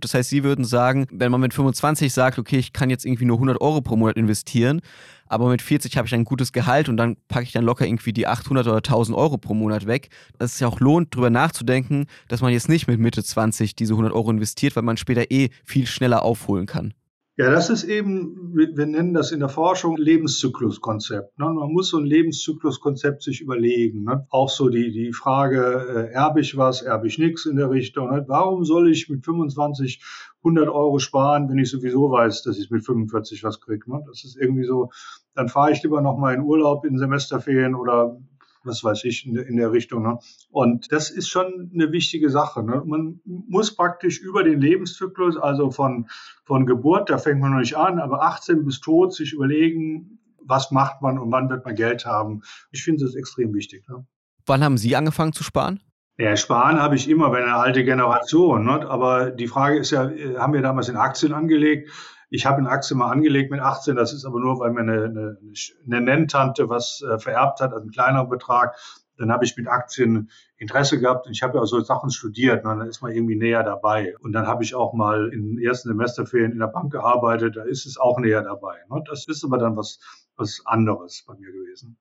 Das 0.00 0.14
heißt, 0.14 0.30
Sie 0.30 0.44
würden 0.44 0.64
sagen, 0.64 1.06
wenn 1.10 1.32
man 1.32 1.40
mit 1.40 1.52
25 1.52 2.12
sagt, 2.12 2.38
okay, 2.38 2.58
ich 2.58 2.72
kann 2.72 2.88
jetzt 2.88 3.04
irgendwie 3.04 3.24
nur 3.24 3.36
100 3.36 3.60
Euro 3.60 3.80
pro 3.80 3.96
Monat 3.96 4.16
investieren, 4.16 4.80
aber 5.26 5.48
mit 5.48 5.60
40 5.60 5.96
habe 5.96 6.06
ich 6.06 6.14
ein 6.14 6.24
gutes 6.24 6.52
Gehalt 6.52 6.88
und 6.88 6.96
dann 6.96 7.16
packe 7.26 7.44
ich 7.44 7.52
dann 7.52 7.64
locker 7.64 7.84
irgendwie 7.84 8.12
die 8.12 8.26
800 8.28 8.66
oder 8.66 8.76
1000 8.76 9.16
Euro 9.18 9.38
pro 9.38 9.54
Monat 9.54 9.86
weg. 9.86 10.10
Dass 10.38 10.54
es 10.54 10.60
ja 10.60 10.68
auch 10.68 10.78
lohnt, 10.80 11.14
darüber 11.14 11.30
nachzudenken, 11.30 12.06
dass 12.28 12.40
man 12.40 12.52
jetzt 12.52 12.68
nicht 12.68 12.86
mit 12.86 13.00
Mitte 13.00 13.24
20 13.24 13.74
diese 13.74 13.94
100 13.94 14.12
Euro 14.12 14.30
investiert, 14.30 14.76
weil 14.76 14.84
man 14.84 14.96
später 14.96 15.30
eh 15.30 15.50
viel 15.64 15.86
schneller 15.86 16.22
aufholen 16.22 16.66
kann. 16.66 16.94
Ja, 17.40 17.52
das 17.52 17.70
ist 17.70 17.84
eben, 17.84 18.52
wir 18.52 18.86
nennen 18.86 19.14
das 19.14 19.30
in 19.30 19.38
der 19.38 19.48
Forschung 19.48 19.96
Lebenszykluskonzept. 19.96 21.38
Ne? 21.38 21.44
Man 21.44 21.72
muss 21.72 21.90
so 21.90 21.98
ein 21.98 22.04
Lebenszykluskonzept 22.04 23.22
sich 23.22 23.40
überlegen. 23.40 24.02
Ne? 24.02 24.26
Auch 24.28 24.48
so 24.48 24.68
die, 24.68 24.90
die 24.90 25.12
Frage, 25.12 26.10
äh, 26.10 26.12
erbe 26.12 26.40
ich 26.40 26.56
was, 26.56 26.82
erbe 26.82 27.06
ich 27.06 27.16
nichts 27.20 27.46
in 27.46 27.54
der 27.54 27.70
Richtung. 27.70 28.10
Ne? 28.10 28.24
Warum 28.26 28.64
soll 28.64 28.90
ich 28.90 29.08
mit 29.08 29.24
25 29.24 30.02
100 30.38 30.68
Euro 30.68 30.98
sparen, 30.98 31.48
wenn 31.48 31.58
ich 31.58 31.70
sowieso 31.70 32.10
weiß, 32.10 32.42
dass 32.42 32.58
ich 32.58 32.72
mit 32.72 32.84
45 32.84 33.44
was 33.44 33.60
kriege? 33.60 33.84
Das 34.08 34.24
ist 34.24 34.36
irgendwie 34.36 34.64
so, 34.64 34.90
dann 35.36 35.48
fahre 35.48 35.70
ich 35.70 35.80
lieber 35.84 36.00
nochmal 36.00 36.34
in 36.34 36.40
Urlaub 36.40 36.84
in 36.84 36.98
Semesterferien 36.98 37.76
oder 37.76 38.18
was 38.64 38.84
weiß 38.84 39.04
ich, 39.04 39.26
in, 39.26 39.36
in 39.36 39.56
der 39.56 39.72
Richtung. 39.72 40.02
Ne? 40.02 40.18
Und 40.50 40.90
das 40.92 41.10
ist 41.10 41.28
schon 41.28 41.70
eine 41.72 41.92
wichtige 41.92 42.30
Sache. 42.30 42.62
Ne? 42.62 42.82
Man 42.84 43.20
muss 43.24 43.74
praktisch 43.74 44.20
über 44.20 44.42
den 44.42 44.60
Lebenszyklus, 44.60 45.36
also 45.36 45.70
von, 45.70 46.08
von 46.44 46.66
Geburt, 46.66 47.10
da 47.10 47.18
fängt 47.18 47.40
man 47.40 47.52
noch 47.52 47.60
nicht 47.60 47.76
an, 47.76 47.98
aber 47.98 48.22
18 48.22 48.64
bis 48.64 48.80
Tod 48.80 49.14
sich 49.14 49.32
überlegen, 49.32 50.18
was 50.42 50.70
macht 50.70 51.02
man 51.02 51.18
und 51.18 51.30
wann 51.30 51.50
wird 51.50 51.64
man 51.64 51.74
Geld 51.74 52.06
haben. 52.06 52.42
Ich 52.70 52.82
finde 52.82 53.04
das 53.04 53.14
extrem 53.14 53.54
wichtig. 53.54 53.86
Ne? 53.88 54.06
Wann 54.46 54.64
haben 54.64 54.78
Sie 54.78 54.96
angefangen 54.96 55.32
zu 55.32 55.44
sparen? 55.44 55.80
Ja, 56.16 56.36
sparen 56.36 56.80
habe 56.80 56.96
ich 56.96 57.08
immer 57.08 57.30
bei 57.30 57.44
einer 57.44 57.56
alten 57.56 57.84
Generation. 57.84 58.64
Ne? 58.64 58.88
Aber 58.88 59.30
die 59.30 59.46
Frage 59.46 59.78
ist 59.78 59.92
ja, 59.92 60.10
haben 60.36 60.52
wir 60.52 60.62
damals 60.62 60.88
in 60.88 60.96
Aktien 60.96 61.32
angelegt? 61.32 61.90
Ich 62.30 62.46
habe 62.46 62.58
eine 62.58 62.68
Aktie 62.68 62.96
mal 62.96 63.10
angelegt 63.10 63.50
mit 63.50 63.60
18, 63.60 63.96
das 63.96 64.12
ist 64.12 64.24
aber 64.24 64.38
nur, 64.40 64.58
weil 64.58 64.70
mir 64.70 64.80
eine, 64.80 65.04
eine, 65.04 65.38
eine 65.86 66.00
Nenntante 66.00 66.68
was 66.68 67.02
äh, 67.02 67.18
vererbt 67.18 67.60
hat, 67.60 67.72
also 67.72 67.86
ein 67.86 67.90
kleinerer 67.90 68.26
Betrag. 68.26 68.76
Dann 69.16 69.32
habe 69.32 69.44
ich 69.44 69.56
mit 69.56 69.66
Aktien 69.66 70.30
Interesse 70.58 71.00
gehabt 71.00 71.26
und 71.26 71.32
ich 71.32 71.42
habe 71.42 71.56
ja 71.56 71.62
auch 71.62 71.66
so 71.66 71.80
Sachen 71.80 72.10
studiert, 72.10 72.64
ne? 72.64 72.76
dann 72.76 72.86
ist 72.86 73.02
man 73.02 73.12
irgendwie 73.12 73.34
näher 73.34 73.64
dabei. 73.64 74.14
Und 74.20 74.32
dann 74.32 74.46
habe 74.46 74.62
ich 74.62 74.74
auch 74.74 74.92
mal 74.92 75.32
in 75.32 75.58
ersten 75.58 75.88
Semesterferien 75.88 76.52
in 76.52 76.58
der 76.58 76.68
Bank 76.68 76.92
gearbeitet, 76.92 77.56
da 77.56 77.64
ist 77.64 77.86
es 77.86 77.98
auch 77.98 78.18
näher 78.18 78.42
dabei. 78.42 78.76
Ne? 78.90 79.02
Das 79.08 79.26
ist 79.26 79.44
aber 79.44 79.58
dann 79.58 79.76
was, 79.76 79.98
was 80.36 80.62
anderes 80.66 81.24
bei 81.26 81.34
mir 81.34 81.50
gewesen. 81.50 81.96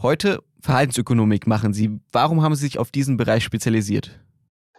Heute 0.00 0.42
Verhaltensökonomik 0.60 1.46
machen 1.46 1.72
Sie. 1.72 2.00
Warum 2.10 2.42
haben 2.42 2.54
Sie 2.54 2.62
sich 2.66 2.78
auf 2.78 2.90
diesen 2.90 3.16
Bereich 3.16 3.44
spezialisiert? 3.44 4.20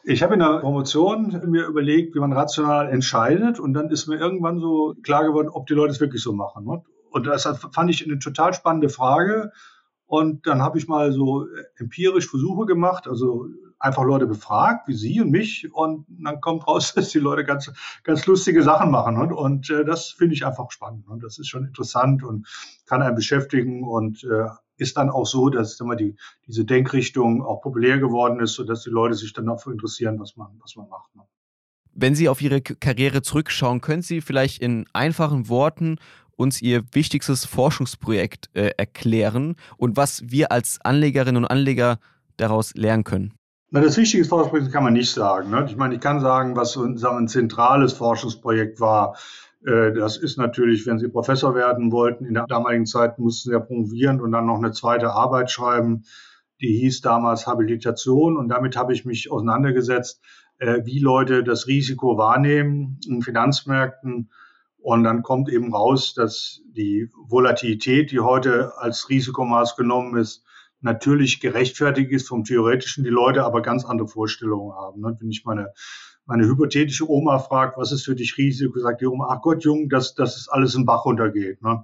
Ich 0.05 0.21
habe 0.21 0.33
in 0.33 0.41
der 0.41 0.59
Promotion 0.59 1.41
mir 1.47 1.65
überlegt, 1.65 2.13
wie 2.13 2.19
man 2.19 2.33
rational 2.33 2.89
entscheidet 2.89 3.59
und 3.59 3.73
dann 3.73 3.89
ist 3.89 4.07
mir 4.07 4.17
irgendwann 4.17 4.59
so 4.59 4.95
klar 5.01 5.23
geworden, 5.23 5.47
ob 5.49 5.65
die 5.67 5.73
Leute 5.73 5.91
es 5.91 6.01
wirklich 6.01 6.21
so 6.21 6.33
machen. 6.33 6.65
Ne? 6.65 6.83
Und 7.09 7.25
das 7.25 7.47
fand 7.71 7.89
ich 7.89 8.05
eine 8.05 8.19
total 8.19 8.53
spannende 8.53 8.89
Frage. 8.89 9.51
Und 10.05 10.45
dann 10.45 10.61
habe 10.61 10.77
ich 10.77 10.87
mal 10.87 11.13
so 11.13 11.47
empirisch 11.77 12.29
Versuche 12.29 12.65
gemacht, 12.65 13.07
also 13.07 13.47
einfach 13.79 14.03
Leute 14.03 14.27
befragt, 14.27 14.87
wie 14.87 14.93
Sie 14.93 15.21
und 15.21 15.31
mich, 15.31 15.73
und 15.73 16.05
dann 16.07 16.41
kommt 16.41 16.67
raus, 16.67 16.93
dass 16.95 17.09
die 17.09 17.19
Leute 17.19 17.45
ganz, 17.45 17.71
ganz 18.03 18.25
lustige 18.25 18.61
Sachen 18.61 18.91
machen. 18.91 19.17
Und, 19.17 19.31
und 19.31 19.69
äh, 19.69 19.85
das 19.85 20.09
finde 20.09 20.35
ich 20.35 20.45
einfach 20.45 20.69
spannend. 20.71 21.07
Und 21.07 21.23
das 21.23 21.39
ist 21.39 21.47
schon 21.47 21.65
interessant 21.65 22.23
und 22.23 22.47
kann 22.85 23.01
einen 23.01 23.15
beschäftigen 23.15 23.83
und 23.83 24.23
äh, 24.23 24.49
ist 24.83 24.97
dann 24.97 25.09
auch 25.09 25.25
so, 25.25 25.49
dass 25.49 25.79
mal, 25.79 25.95
die, 25.95 26.15
diese 26.45 26.65
Denkrichtung 26.65 27.43
auch 27.43 27.61
populär 27.61 27.97
geworden 27.97 28.39
ist, 28.39 28.53
sodass 28.53 28.83
die 28.83 28.89
Leute 28.89 29.15
sich 29.15 29.33
dann 29.33 29.47
dafür 29.47 29.71
interessieren, 29.71 30.19
was 30.19 30.35
man, 30.35 30.49
was 30.59 30.75
man 30.75 30.87
macht. 30.89 31.15
Ne? 31.15 31.23
Wenn 31.95 32.15
Sie 32.15 32.29
auf 32.29 32.41
Ihre 32.41 32.61
Karriere 32.61 33.21
zurückschauen, 33.21 33.81
können 33.81 34.01
Sie 34.01 34.21
vielleicht 34.21 34.61
in 34.61 34.85
einfachen 34.93 35.47
Worten 35.47 35.97
uns 36.35 36.61
Ihr 36.61 36.83
wichtigstes 36.91 37.45
Forschungsprojekt 37.45 38.49
äh, 38.53 38.71
erklären 38.77 39.55
und 39.77 39.95
was 39.97 40.23
wir 40.25 40.51
als 40.51 40.79
Anlegerinnen 40.83 41.43
und 41.43 41.49
Anleger 41.49 41.99
daraus 42.37 42.73
lernen 42.73 43.03
können? 43.03 43.33
Na, 43.69 43.81
das 43.81 43.97
wichtigste 43.97 44.27
Forschungsprojekt 44.27 44.71
kann 44.71 44.83
man 44.83 44.93
nicht 44.93 45.11
sagen. 45.11 45.51
Ne? 45.51 45.65
Ich 45.67 45.75
meine, 45.75 45.95
ich 45.95 46.01
kann 46.01 46.19
sagen, 46.19 46.55
was 46.55 46.73
so 46.73 46.83
ein 46.83 47.27
zentrales 47.27 47.93
Forschungsprojekt 47.93 48.79
war. 48.79 49.17
Äh, 49.65 49.93
das 49.93 50.17
ist 50.17 50.37
natürlich, 50.37 50.85
wenn 50.85 50.99
Sie 50.99 51.07
Professor 51.07 51.55
werden 51.55 51.91
wollten, 51.91 52.25
in 52.25 52.33
der 52.33 52.45
damaligen 52.47 52.85
Zeit 52.85 53.19
mussten 53.19 53.49
Sie 53.49 53.53
ja 53.53 53.59
promovieren 53.59 54.21
und 54.21 54.31
dann 54.31 54.45
noch 54.45 54.57
eine 54.57 54.71
zweite 54.71 55.11
Arbeit 55.11 55.51
schreiben. 55.51 56.03
Die 56.61 56.79
hieß 56.79 57.01
damals 57.01 57.47
Habilitation 57.47 58.37
und 58.37 58.49
damit 58.49 58.77
habe 58.77 58.93
ich 58.93 59.05
mich 59.05 59.31
auseinandergesetzt, 59.31 60.21
äh, 60.59 60.85
wie 60.85 60.99
Leute 60.99 61.43
das 61.43 61.67
Risiko 61.67 62.17
wahrnehmen 62.17 62.99
in 63.07 63.21
Finanzmärkten. 63.21 64.29
Und 64.77 65.05
dann 65.05 65.23
kommt 65.23 65.49
eben 65.49 65.73
raus, 65.73 66.13
dass 66.13 66.61
die 66.65 67.09
Volatilität, 67.27 68.11
die 68.11 68.19
heute 68.19 68.77
als 68.77 69.09
Risikomaß 69.09 69.77
genommen 69.77 70.17
ist, 70.17 70.43
natürlich 70.81 71.39
gerechtfertigt 71.39 72.11
ist 72.11 72.27
vom 72.27 72.43
Theoretischen, 72.43 73.05
die 73.05 73.09
Leute 73.09 73.45
aber 73.45 73.61
ganz 73.61 73.85
andere 73.85 74.09
Vorstellungen 74.09 74.73
haben. 74.73 74.99
Ne? 74.99 75.15
Wenn 75.19 75.29
ich 75.29 75.45
meine, 75.45 75.71
meine 76.25 76.45
hypothetische 76.45 77.09
Oma 77.09 77.39
fragt, 77.39 77.77
was 77.77 77.91
ist 77.91 78.05
für 78.05 78.15
dich 78.15 78.37
Risiko, 78.37 78.79
sagt 78.79 79.01
die 79.01 79.07
Oma, 79.07 79.27
ach 79.29 79.41
Gott, 79.41 79.63
Jung, 79.63 79.89
dass, 79.89 80.15
dass 80.15 80.37
es 80.37 80.49
alles 80.49 80.75
im 80.75 80.85
Bach 80.85 81.05
runtergeht. 81.05 81.61
Ne? 81.61 81.83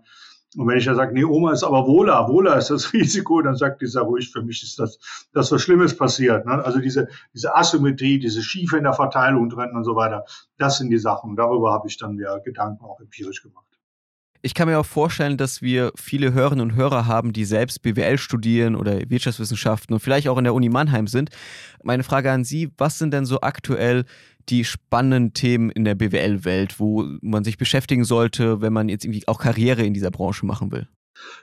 Und 0.57 0.67
wenn 0.67 0.77
ich 0.77 0.85
dann 0.85 0.95
sage, 0.95 1.13
nee, 1.13 1.23
Oma 1.23 1.51
ist 1.51 1.63
aber 1.63 1.85
wohler, 1.85 2.27
wohler 2.27 2.57
ist 2.57 2.69
das 2.71 2.91
Risiko, 2.93 3.41
dann 3.41 3.55
sagt 3.55 3.81
dieser 3.81 4.01
ruhig, 4.01 4.31
für 4.31 4.41
mich 4.41 4.63
ist 4.63 4.79
das, 4.79 4.99
das 5.33 5.51
was 5.51 5.61
Schlimmes 5.61 5.95
passiert. 5.95 6.45
Ne? 6.45 6.63
Also 6.63 6.79
diese, 6.79 7.07
diese 7.33 7.55
Asymmetrie, 7.55 8.19
diese 8.19 8.41
Schiefe 8.41 8.77
in 8.77 8.83
der 8.83 8.93
Verteilung 8.93 9.49
drin 9.49 9.75
und 9.75 9.83
so 9.83 9.95
weiter, 9.95 10.25
das 10.57 10.77
sind 10.77 10.89
die 10.89 10.97
Sachen. 10.97 11.35
Darüber 11.35 11.71
habe 11.71 11.87
ich 11.87 11.97
dann 11.97 12.15
mir 12.15 12.41
Gedanken 12.43 12.83
auch 12.83 12.99
empirisch 12.99 13.43
gemacht. 13.43 13.68
Ich 14.41 14.53
kann 14.53 14.69
mir 14.69 14.79
auch 14.79 14.85
vorstellen, 14.85 15.35
dass 15.35 15.61
wir 15.61 15.91
viele 15.95 16.31
Hörerinnen 16.31 16.71
und 16.71 16.75
Hörer 16.77 17.07
haben, 17.07 17.33
die 17.33 17.43
selbst 17.43 17.81
BWL 17.81 18.17
studieren 18.17 18.77
oder 18.77 19.09
Wirtschaftswissenschaften 19.09 19.93
und 19.93 19.99
vielleicht 19.99 20.29
auch 20.29 20.37
in 20.37 20.45
der 20.45 20.53
Uni 20.53 20.69
Mannheim 20.69 21.07
sind. 21.07 21.29
Meine 21.83 22.03
Frage 22.03 22.31
an 22.31 22.45
Sie, 22.45 22.69
was 22.77 22.97
sind 22.97 23.13
denn 23.13 23.25
so 23.25 23.41
aktuell 23.41 24.05
die 24.47 24.63
spannenden 24.63 25.33
Themen 25.33 25.69
in 25.69 25.83
der 25.83 25.95
BWL-Welt, 25.95 26.79
wo 26.79 27.03
man 27.21 27.43
sich 27.43 27.57
beschäftigen 27.57 28.05
sollte, 28.05 28.61
wenn 28.61 28.71
man 28.71 28.87
jetzt 28.87 29.03
irgendwie 29.03 29.27
auch 29.27 29.39
Karriere 29.39 29.83
in 29.83 29.93
dieser 29.93 30.09
Branche 30.09 30.45
machen 30.45 30.71
will? 30.71 30.87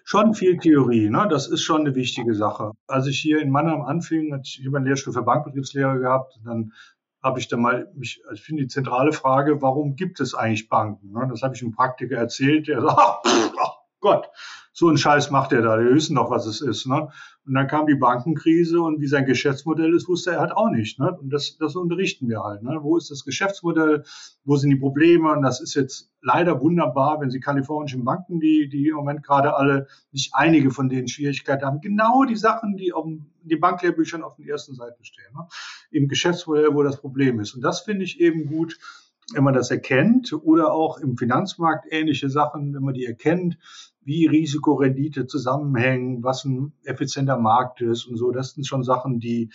Schon 0.04 0.32
viel 0.32 0.56
Theorie, 0.56 1.10
ne? 1.10 1.26
das 1.28 1.48
ist 1.48 1.62
schon 1.62 1.82
eine 1.82 1.94
wichtige 1.94 2.34
Sache. 2.34 2.72
Als 2.86 3.06
ich 3.08 3.18
hier 3.18 3.42
in 3.42 3.50
Mannheim 3.50 3.82
anfing, 3.82 4.32
hatte 4.32 4.44
ich 4.46 4.60
über 4.64 4.78
einen 4.78 4.86
Lehrstuhl 4.86 5.12
für 5.12 5.22
Bankbetriebslehre 5.22 5.98
gehabt, 5.98 6.38
dann 6.46 6.72
habe 7.26 7.40
ich 7.40 7.48
dann 7.48 7.60
mal, 7.60 7.90
mich, 7.94 8.22
ich 8.32 8.40
finde 8.40 8.62
die 8.62 8.68
zentrale 8.68 9.12
Frage, 9.12 9.60
warum 9.60 9.96
gibt 9.96 10.20
es 10.20 10.34
eigentlich 10.34 10.68
Banken? 10.68 11.10
Ne? 11.12 11.26
Das 11.28 11.42
habe 11.42 11.54
ich 11.54 11.62
einem 11.62 11.72
Praktiker 11.72 12.16
erzählt, 12.16 12.68
der 12.68 12.80
sagt, 12.80 12.96
ach 13.60 13.78
Gott, 14.00 14.28
so 14.78 14.88
einen 14.88 14.98
Scheiß 14.98 15.30
macht 15.30 15.54
er 15.54 15.62
da, 15.62 15.78
wir 15.78 15.94
wissen 15.94 16.16
doch, 16.16 16.30
was 16.30 16.44
es 16.44 16.60
ist. 16.60 16.86
Ne? 16.86 17.08
Und 17.46 17.54
dann 17.54 17.66
kam 17.66 17.86
die 17.86 17.94
Bankenkrise 17.94 18.78
und 18.78 19.00
wie 19.00 19.06
sein 19.06 19.24
Geschäftsmodell 19.24 19.94
ist, 19.94 20.06
wusste 20.06 20.32
er 20.32 20.40
halt 20.40 20.52
auch 20.52 20.68
nicht. 20.68 20.98
Ne? 20.98 21.16
Und 21.18 21.30
das, 21.30 21.56
das 21.56 21.76
unterrichten 21.76 22.28
wir 22.28 22.42
halt. 22.42 22.62
Ne? 22.62 22.80
Wo 22.82 22.98
ist 22.98 23.10
das 23.10 23.24
Geschäftsmodell? 23.24 24.04
Wo 24.44 24.56
sind 24.56 24.68
die 24.68 24.76
Probleme? 24.76 25.32
Und 25.32 25.40
das 25.40 25.62
ist 25.62 25.74
jetzt 25.74 26.10
leider 26.20 26.60
wunderbar, 26.60 27.22
wenn 27.22 27.30
Sie 27.30 27.40
kalifornischen 27.40 28.04
Banken, 28.04 28.38
die, 28.38 28.68
die 28.68 28.88
im 28.88 28.96
Moment 28.96 29.22
gerade 29.22 29.56
alle, 29.56 29.86
nicht 30.12 30.34
einige 30.34 30.70
von 30.70 30.90
denen 30.90 31.08
Schwierigkeiten 31.08 31.64
haben, 31.64 31.80
genau 31.80 32.24
die 32.24 32.36
Sachen, 32.36 32.76
die 32.76 32.92
auf 32.92 33.06
den 33.06 33.60
Banklehrbüchern 33.60 34.22
auf 34.22 34.36
den 34.36 34.46
ersten 34.46 34.74
Seiten 34.74 35.02
stehen. 35.06 35.32
Ne? 35.34 35.48
Im 35.90 36.06
Geschäftsmodell, 36.06 36.74
wo 36.74 36.82
das 36.82 37.00
Problem 37.00 37.40
ist. 37.40 37.54
Und 37.54 37.62
das 37.62 37.80
finde 37.80 38.04
ich 38.04 38.20
eben 38.20 38.44
gut, 38.44 38.78
wenn 39.32 39.42
man 39.42 39.54
das 39.54 39.70
erkennt 39.70 40.32
oder 40.32 40.72
auch 40.72 40.98
im 40.98 41.16
Finanzmarkt 41.16 41.86
ähnliche 41.90 42.28
Sachen, 42.28 42.74
wenn 42.74 42.82
man 42.82 42.94
die 42.94 43.06
erkennt, 43.06 43.58
wie 44.06 44.26
Risikorendite 44.26 45.26
zusammenhängen, 45.26 46.22
was 46.22 46.44
ein 46.44 46.72
effizienter 46.84 47.36
Markt 47.36 47.80
ist 47.80 48.06
und 48.06 48.16
so. 48.16 48.30
Das 48.30 48.52
sind 48.52 48.66
schon 48.66 48.84
Sachen, 48.84 49.18
die, 49.18 49.50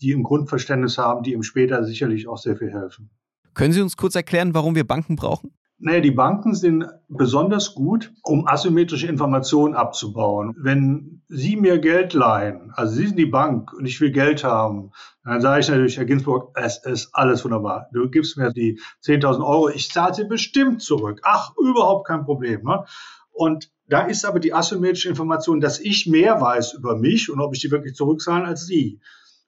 die 0.00 0.12
ein 0.12 0.22
Grundverständnis 0.22 0.96
haben, 0.96 1.24
die 1.24 1.32
ihm 1.32 1.42
später 1.42 1.84
sicherlich 1.84 2.28
auch 2.28 2.38
sehr 2.38 2.56
viel 2.56 2.72
helfen. 2.72 3.10
Können 3.52 3.72
Sie 3.72 3.80
uns 3.80 3.96
kurz 3.96 4.14
erklären, 4.14 4.54
warum 4.54 4.74
wir 4.74 4.86
Banken 4.86 5.16
brauchen? 5.16 5.50
Naja, 5.78 6.00
die 6.00 6.10
Banken 6.10 6.54
sind 6.54 6.86
besonders 7.08 7.74
gut, 7.74 8.14
um 8.22 8.46
asymmetrische 8.46 9.08
Informationen 9.08 9.74
abzubauen. 9.74 10.54
Wenn 10.56 11.22
Sie 11.28 11.56
mir 11.56 11.78
Geld 11.78 12.14
leihen, 12.14 12.72
also 12.74 12.94
Sie 12.94 13.08
sind 13.08 13.18
die 13.18 13.26
Bank 13.26 13.74
und 13.74 13.84
ich 13.84 14.00
will 14.00 14.10
Geld 14.10 14.42
haben, 14.42 14.92
dann 15.22 15.40
sage 15.42 15.60
ich 15.60 15.68
natürlich, 15.68 15.98
Herr 15.98 16.06
Ginsburg, 16.06 16.52
es 16.54 16.78
ist 16.84 17.10
alles 17.12 17.44
wunderbar. 17.44 17.90
Du 17.92 18.08
gibst 18.08 18.38
mir 18.38 18.52
die 18.52 18.80
10.000 19.04 19.44
Euro, 19.44 19.68
ich 19.68 19.90
zahle 19.90 20.14
sie 20.14 20.24
bestimmt 20.24 20.80
zurück. 20.80 21.20
Ach, 21.24 21.50
überhaupt 21.58 22.06
kein 22.06 22.24
Problem. 22.24 22.62
Ne? 22.62 22.84
Und 23.32 23.70
da 23.88 24.02
ist 24.02 24.24
aber 24.24 24.40
die 24.40 24.52
asymmetrische 24.52 25.08
Information, 25.08 25.60
dass 25.60 25.78
ich 25.78 26.06
mehr 26.06 26.40
weiß 26.40 26.74
über 26.74 26.96
mich 26.96 27.30
und 27.30 27.40
ob 27.40 27.54
ich 27.54 27.60
die 27.60 27.70
wirklich 27.70 27.94
zurückzahle 27.94 28.44
als 28.44 28.66
Sie. 28.66 29.00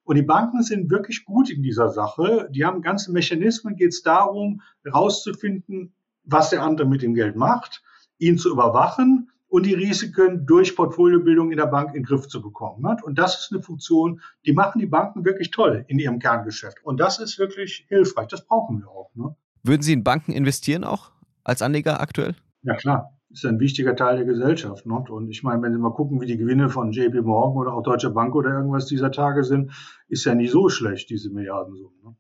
Und 0.05 0.17
die 0.17 0.23
Banken 0.23 0.63
sind 0.63 0.91
wirklich 0.91 1.25
gut 1.25 1.51
in 1.51 1.63
dieser 1.63 1.91
Sache. 1.91 2.49
Die 2.51 2.65
haben 2.65 2.81
ganze 2.81 3.13
Mechanismen, 3.13 3.77
geht 3.77 3.93
es 3.93 4.03
darum, 4.03 4.63
herauszufinden, 4.83 5.93
was 6.25 6.51
der 6.51 6.63
andere 6.63 6.89
mit 6.89 7.03
dem 7.03 7.15
Geld 7.15 7.37
macht, 7.37 7.83
ihn 8.19 8.39
zu 8.39 8.51
überwachen 8.51 9.31
und 9.49 9.67
die 9.67 9.75
Risiken 9.75 10.47
durch 10.47 10.77
Portfoliobildung 10.77 11.51
in 11.51 11.59
der 11.59 11.67
Bank 11.67 11.89
in 11.89 12.03
den 12.03 12.05
Griff 12.05 12.29
zu 12.29 12.41
bekommen. 12.41 12.85
Und 13.03 13.19
das 13.19 13.41
ist 13.41 13.53
eine 13.53 13.63
Funktion, 13.63 14.21
die 14.47 14.53
machen 14.53 14.79
die 14.79 14.87
Banken 14.87 15.25
wirklich 15.25 15.51
toll 15.51 15.85
in 15.89 15.99
ihrem 15.99 16.19
Kerngeschäft. 16.19 16.79
Und 16.85 17.01
das 17.01 17.19
ist 17.19 17.39
wirklich 17.39 17.87
hilfreich. 17.89 18.29
Das 18.29 18.47
brauchen 18.47 18.81
wir 18.81 18.89
auch. 18.89 19.11
Ne? 19.15 19.35
Würden 19.63 19.83
Sie 19.83 19.93
in 19.93 20.05
Banken 20.05 20.33
investieren 20.33 20.85
auch 20.85 21.11
als 21.45 21.63
Anleger 21.63 22.01
aktuell? 22.01 22.35
Ja, 22.63 22.77
klar. 22.77 23.18
Ist 23.31 23.45
ein 23.45 23.61
wichtiger 23.61 23.95
Teil 23.95 24.17
der 24.17 24.25
Gesellschaft. 24.25 24.87
Ne? 24.87 25.05
Und 25.11 25.29
ich 25.29 25.43
meine, 25.43 25.63
wenn 25.63 25.73
Sie 25.73 25.79
mal 25.79 25.93
gucken, 25.93 26.21
wie 26.21 26.27
die 26.27 26.39
Gewinne 26.39 26.71
von 26.71 26.93
JP 26.93 27.23
Morgan 27.23 27.59
oder 27.59 27.75
auch 27.75 27.83
Deutsche 27.83 28.11
Bank 28.11 28.35
oder 28.35 28.51
irgendwas 28.51 28.87
dieser 28.87 29.11
Tage 29.11 29.45
sind, 29.45 29.71
ist 30.09 30.25
ja 30.25 30.35
nicht 30.35 30.51
so 30.51 30.69
schlecht, 30.71 31.11
diese 31.11 31.31
Milliardensummen. 31.31 31.99
Ne? 32.03 32.17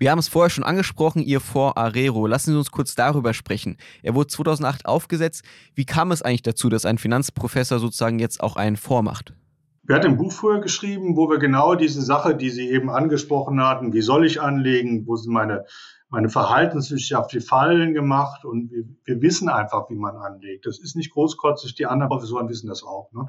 Wir 0.00 0.10
haben 0.10 0.18
es 0.18 0.28
vorher 0.28 0.48
schon 0.48 0.64
angesprochen, 0.64 1.22
Ihr 1.22 1.40
Fonds 1.40 1.76
Arero. 1.76 2.26
Lassen 2.26 2.52
Sie 2.52 2.58
uns 2.58 2.70
kurz 2.70 2.94
darüber 2.94 3.34
sprechen. 3.34 3.76
Er 4.02 4.14
wurde 4.14 4.28
2008 4.28 4.86
aufgesetzt. 4.86 5.44
Wie 5.74 5.84
kam 5.84 6.10
es 6.10 6.22
eigentlich 6.22 6.40
dazu, 6.40 6.70
dass 6.70 6.86
ein 6.86 6.96
Finanzprofessor 6.96 7.78
sozusagen 7.78 8.18
jetzt 8.18 8.42
auch 8.42 8.56
einen 8.56 8.76
Fonds 8.76 9.04
macht? 9.04 9.34
Wir 9.82 9.96
hatten 9.96 10.08
ein 10.08 10.16
Buch 10.18 10.32
früher 10.32 10.60
geschrieben, 10.60 11.16
wo 11.16 11.28
wir 11.30 11.38
genau 11.38 11.74
diese 11.74 12.02
Sache, 12.02 12.36
die 12.36 12.50
Sie 12.50 12.68
eben 12.70 12.90
angesprochen 12.90 13.60
hatten, 13.64 13.92
wie 13.92 14.02
soll 14.02 14.26
ich 14.26 14.40
anlegen, 14.40 15.06
wo 15.06 15.16
sind 15.16 15.32
meine, 15.32 15.64
meine 16.10 16.28
verhaltenswissenschaftlichen 16.28 17.46
Fallen 17.46 17.94
gemacht 17.94 18.44
und 18.44 18.70
wir, 18.70 18.84
wir 19.04 19.22
wissen 19.22 19.48
einfach, 19.48 19.88
wie 19.88 19.96
man 19.96 20.16
anlegt. 20.16 20.66
Das 20.66 20.78
ist 20.78 20.96
nicht 20.96 21.12
großkotzig, 21.12 21.74
die 21.74 21.86
anderen 21.86 22.10
Professoren 22.10 22.48
wissen 22.48 22.68
das 22.68 22.82
auch. 22.82 23.10
Ne? 23.12 23.26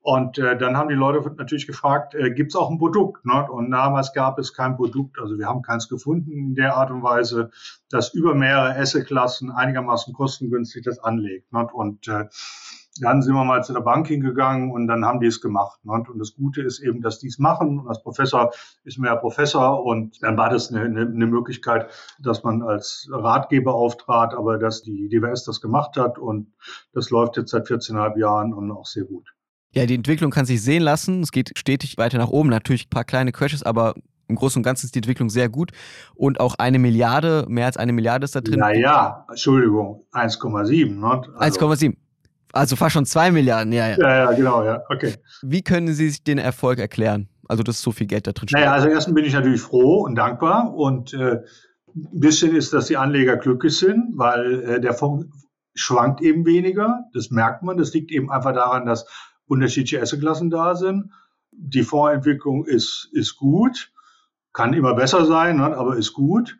Und 0.00 0.38
äh, 0.38 0.56
dann 0.56 0.76
haben 0.76 0.88
die 0.88 0.94
Leute 0.94 1.28
natürlich 1.36 1.66
gefragt, 1.66 2.14
äh, 2.14 2.30
gibt 2.30 2.52
es 2.52 2.56
auch 2.56 2.70
ein 2.70 2.78
Produkt? 2.78 3.26
Ne? 3.26 3.50
Und 3.50 3.70
damals 3.70 4.12
gab 4.12 4.38
es 4.38 4.54
kein 4.54 4.76
Produkt, 4.76 5.18
also 5.20 5.38
wir 5.38 5.46
haben 5.46 5.62
keins 5.62 5.88
gefunden 5.88 6.30
in 6.32 6.54
der 6.54 6.76
Art 6.76 6.90
und 6.90 7.02
Weise, 7.02 7.50
das 7.90 8.14
über 8.14 8.34
mehrere 8.34 8.76
Assetklassen 8.76 9.50
einigermaßen 9.50 10.14
kostengünstig 10.14 10.84
das 10.84 11.00
anlegt. 11.00 11.52
Ne? 11.52 11.68
Und 11.72 12.06
äh, 12.08 12.26
dann 13.00 13.22
sind 13.22 13.34
wir 13.34 13.44
mal 13.44 13.62
zu 13.62 13.72
der 13.72 13.80
Bank 13.80 14.08
hingegangen 14.08 14.70
und 14.70 14.86
dann 14.86 15.04
haben 15.04 15.20
die 15.20 15.26
es 15.26 15.40
gemacht. 15.40 15.84
Ne? 15.84 15.92
Und 15.92 16.18
das 16.18 16.34
Gute 16.34 16.62
ist 16.62 16.80
eben, 16.80 17.02
dass 17.02 17.18
die 17.18 17.28
es 17.28 17.38
machen. 17.38 17.80
Und 17.80 17.88
als 17.88 18.02
Professor 18.02 18.52
ist 18.84 18.98
mir 18.98 19.08
ja 19.08 19.16
Professor 19.16 19.84
und 19.84 20.22
dann 20.22 20.36
war 20.36 20.50
das 20.50 20.72
eine, 20.72 20.82
eine, 20.82 21.02
eine 21.02 21.26
Möglichkeit, 21.26 21.90
dass 22.20 22.44
man 22.44 22.62
als 22.62 23.08
Ratgeber 23.10 23.74
auftrat, 23.74 24.34
aber 24.34 24.58
dass 24.58 24.82
die 24.82 25.08
DWS 25.08 25.44
das 25.44 25.60
gemacht 25.60 25.96
hat 25.96 26.18
und 26.18 26.52
das 26.92 27.10
läuft 27.10 27.36
jetzt 27.36 27.50
seit 27.50 27.66
14,5 27.66 28.18
Jahren 28.18 28.54
und 28.54 28.70
auch 28.70 28.86
sehr 28.86 29.04
gut. 29.04 29.28
Ja, 29.72 29.86
die 29.86 29.94
Entwicklung 29.94 30.30
kann 30.30 30.46
sich 30.46 30.62
sehen 30.62 30.82
lassen. 30.82 31.22
Es 31.22 31.30
geht 31.30 31.52
stetig 31.56 31.98
weiter 31.98 32.18
nach 32.18 32.28
oben. 32.28 32.48
Natürlich 32.48 32.86
ein 32.86 32.90
paar 32.90 33.04
kleine 33.04 33.32
Crashes, 33.32 33.62
aber 33.62 33.94
im 34.28 34.36
Großen 34.36 34.60
und 34.60 34.62
Ganzen 34.62 34.86
ist 34.86 34.94
die 34.94 35.00
Entwicklung 35.00 35.30
sehr 35.30 35.48
gut. 35.48 35.72
Und 36.14 36.40
auch 36.40 36.54
eine 36.58 36.78
Milliarde, 36.78 37.44
mehr 37.48 37.66
als 37.66 37.76
eine 37.76 37.92
Milliarde 37.92 38.24
ist 38.24 38.36
da 38.36 38.40
drin. 38.40 38.60
Naja, 38.60 39.26
Entschuldigung, 39.28 40.06
1,7. 40.12 40.98
Ne? 40.98 41.22
Also, 41.36 41.60
1,7. 41.60 41.96
Also 42.52 42.76
fast 42.76 42.94
schon 42.94 43.06
zwei 43.06 43.30
Milliarden, 43.30 43.72
ja, 43.72 43.88
ja. 43.88 43.96
Ja, 43.98 44.16
ja, 44.16 44.32
genau, 44.32 44.64
ja, 44.64 44.82
okay. 44.88 45.14
Wie 45.42 45.62
können 45.62 45.88
Sie 45.88 46.08
sich 46.08 46.24
den 46.24 46.38
Erfolg 46.38 46.78
erklären? 46.78 47.28
Also, 47.48 47.62
dass 47.62 47.80
so 47.80 47.92
viel 47.92 48.06
Geld 48.06 48.26
da 48.26 48.32
drin 48.32 48.48
steht. 48.48 48.60
Naja, 48.60 48.72
also 48.72 48.88
erstens 48.88 49.14
bin 49.14 49.24
ich 49.24 49.32
natürlich 49.32 49.60
froh 49.60 50.02
und 50.04 50.14
dankbar 50.16 50.74
und 50.74 51.14
äh, 51.14 51.40
ein 51.94 52.20
bisschen 52.20 52.54
ist, 52.54 52.72
dass 52.72 52.86
die 52.86 52.96
Anleger 52.96 53.36
glücklich 53.36 53.76
sind, 53.76 54.12
weil 54.16 54.62
äh, 54.62 54.80
der 54.80 54.92
Fonds 54.92 55.26
schwankt 55.74 56.20
eben 56.20 56.44
weniger. 56.44 57.04
Das 57.14 57.30
merkt 57.30 57.62
man. 57.62 57.78
Das 57.78 57.94
liegt 57.94 58.10
eben 58.10 58.30
einfach 58.30 58.52
daran, 58.52 58.86
dass 58.86 59.06
unterschiedliche 59.46 60.02
Assetklassen 60.02 60.50
da 60.50 60.74
sind. 60.74 61.10
Die 61.52 61.82
Fondsentwicklung 61.82 62.66
ist, 62.66 63.08
ist 63.12 63.36
gut. 63.36 63.90
Kann 64.52 64.74
immer 64.74 64.94
besser 64.94 65.24
sein, 65.24 65.56
ne, 65.56 65.76
aber 65.76 65.96
ist 65.96 66.12
gut. 66.12 66.58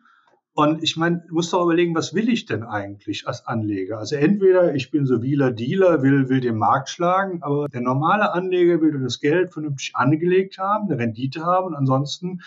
Und 0.59 0.83
ich 0.83 0.97
meine, 0.97 1.23
du 1.25 1.35
musst 1.35 1.53
doch 1.53 1.63
überlegen, 1.63 1.95
was 1.95 2.13
will 2.13 2.27
ich 2.27 2.45
denn 2.45 2.63
eigentlich 2.63 3.25
als 3.29 3.47
Anleger? 3.47 3.97
Also 3.97 4.17
entweder 4.17 4.75
ich 4.75 4.91
bin 4.91 5.05
so 5.05 5.21
Wieler 5.21 5.53
Dealer, 5.53 6.03
will, 6.03 6.27
will 6.27 6.41
den 6.41 6.57
Markt 6.57 6.89
schlagen, 6.89 7.41
aber 7.43 7.69
der 7.69 7.79
normale 7.79 8.33
Anleger 8.33 8.81
will 8.81 8.99
das 9.01 9.21
Geld 9.21 9.53
vernünftig 9.53 9.95
angelegt 9.95 10.57
haben, 10.57 10.91
eine 10.91 10.99
Rendite 10.99 11.45
haben 11.45 11.67
und 11.67 11.75
ansonsten 11.75 12.41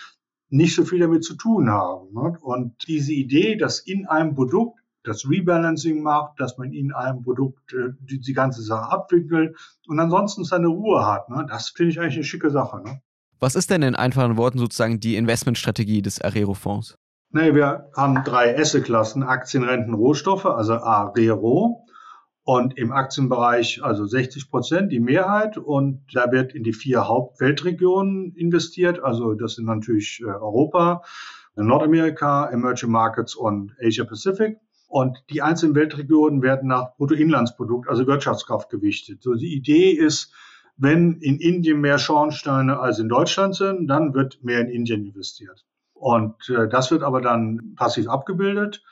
nicht 0.49 0.75
so 0.75 0.85
viel 0.85 0.99
damit 0.99 1.23
zu 1.23 1.33
tun 1.33 1.71
haben. 1.71 2.13
Ne? 2.13 2.37
Und 2.41 2.75
diese 2.87 3.13
Idee, 3.13 3.55
dass 3.55 3.79
in 3.79 4.05
einem 4.05 4.35
Produkt 4.35 4.77
das 5.01 5.27
Rebalancing 5.27 6.03
macht, 6.03 6.39
dass 6.39 6.59
man 6.59 6.71
in 6.71 6.93
einem 6.93 7.23
Produkt 7.23 7.73
äh, 7.73 7.93
die, 7.99 8.19
die, 8.19 8.33
ganze 8.33 8.61
Sache 8.61 8.91
abwickelt 8.91 9.57
und 9.87 9.99
ansonsten 9.99 10.43
seine 10.43 10.67
Ruhe 10.67 11.03
hat. 11.03 11.29
Ne? 11.31 11.47
Das 11.49 11.69
finde 11.69 11.93
ich 11.93 11.99
eigentlich 11.99 12.17
eine 12.17 12.23
schicke 12.25 12.51
Sache. 12.51 12.79
Ne? 12.83 13.01
Was 13.39 13.55
ist 13.55 13.71
denn 13.71 13.81
in 13.81 13.95
einfachen 13.95 14.37
Worten 14.37 14.59
sozusagen 14.59 14.99
die 14.99 15.15
Investmentstrategie 15.15 16.03
des 16.03 16.21
Arero-Fonds? 16.21 16.95
Nee, 17.35 17.55
wir 17.55 17.89
haben 17.97 18.23
drei 18.23 18.55
Asset-Klassen, 18.59 19.23
Aktien, 19.23 19.63
Renten, 19.63 19.95
Rohstoffe, 19.95 20.45
also 20.45 20.73
Arero. 20.73 21.83
Und 22.43 22.77
im 22.77 22.91
Aktienbereich 22.91 23.83
also 23.83 24.05
60 24.05 24.51
Prozent 24.51 24.91
die 24.91 24.99
Mehrheit. 24.99 25.57
Und 25.57 26.03
da 26.13 26.31
wird 26.31 26.53
in 26.53 26.63
die 26.63 26.73
vier 26.73 27.07
Hauptweltregionen 27.07 28.35
investiert. 28.35 29.03
Also 29.03 29.33
das 29.33 29.55
sind 29.55 29.65
natürlich 29.65 30.21
äh, 30.21 30.25
Europa, 30.25 31.01
Nordamerika, 31.55 32.51
Emerging 32.51 32.91
Markets 32.91 33.33
und 33.33 33.75
Asia 33.81 34.05
Pacific. 34.05 34.59
Und 34.87 35.17
die 35.31 35.41
einzelnen 35.41 35.73
Weltregionen 35.73 36.43
werden 36.43 36.69
nach 36.69 36.95
Bruttoinlandsprodukt, 36.97 37.89
also 37.89 38.05
Wirtschaftskraft 38.05 38.69
gewichtet. 38.69 39.23
So 39.23 39.33
die 39.33 39.55
Idee 39.55 39.89
ist, 39.89 40.31
wenn 40.77 41.13
in 41.13 41.39
Indien 41.39 41.81
mehr 41.81 41.97
Schornsteine 41.97 42.79
als 42.79 42.99
in 42.99 43.09
Deutschland 43.09 43.55
sind, 43.55 43.87
dann 43.87 44.13
wird 44.13 44.43
mehr 44.43 44.59
in 44.59 44.67
Indien 44.67 45.03
investiert. 45.03 45.65
Und 46.03 46.49
äh, 46.49 46.67
das 46.67 46.91
wird 46.91 47.01
aber 47.01 47.21
dann 47.21 47.75
passiv 47.77 48.09
abgebildet. 48.09 48.83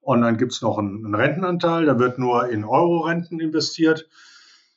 Und 0.00 0.22
dann 0.22 0.36
gibt 0.36 0.52
es 0.52 0.62
noch 0.62 0.78
einen, 0.78 1.04
einen, 1.04 1.16
Rentenanteil, 1.16 1.84
da 1.84 1.98
wird 1.98 2.16
nur 2.16 2.48
in 2.48 2.64
Euro-Renten 2.64 3.40
investiert, 3.40 4.08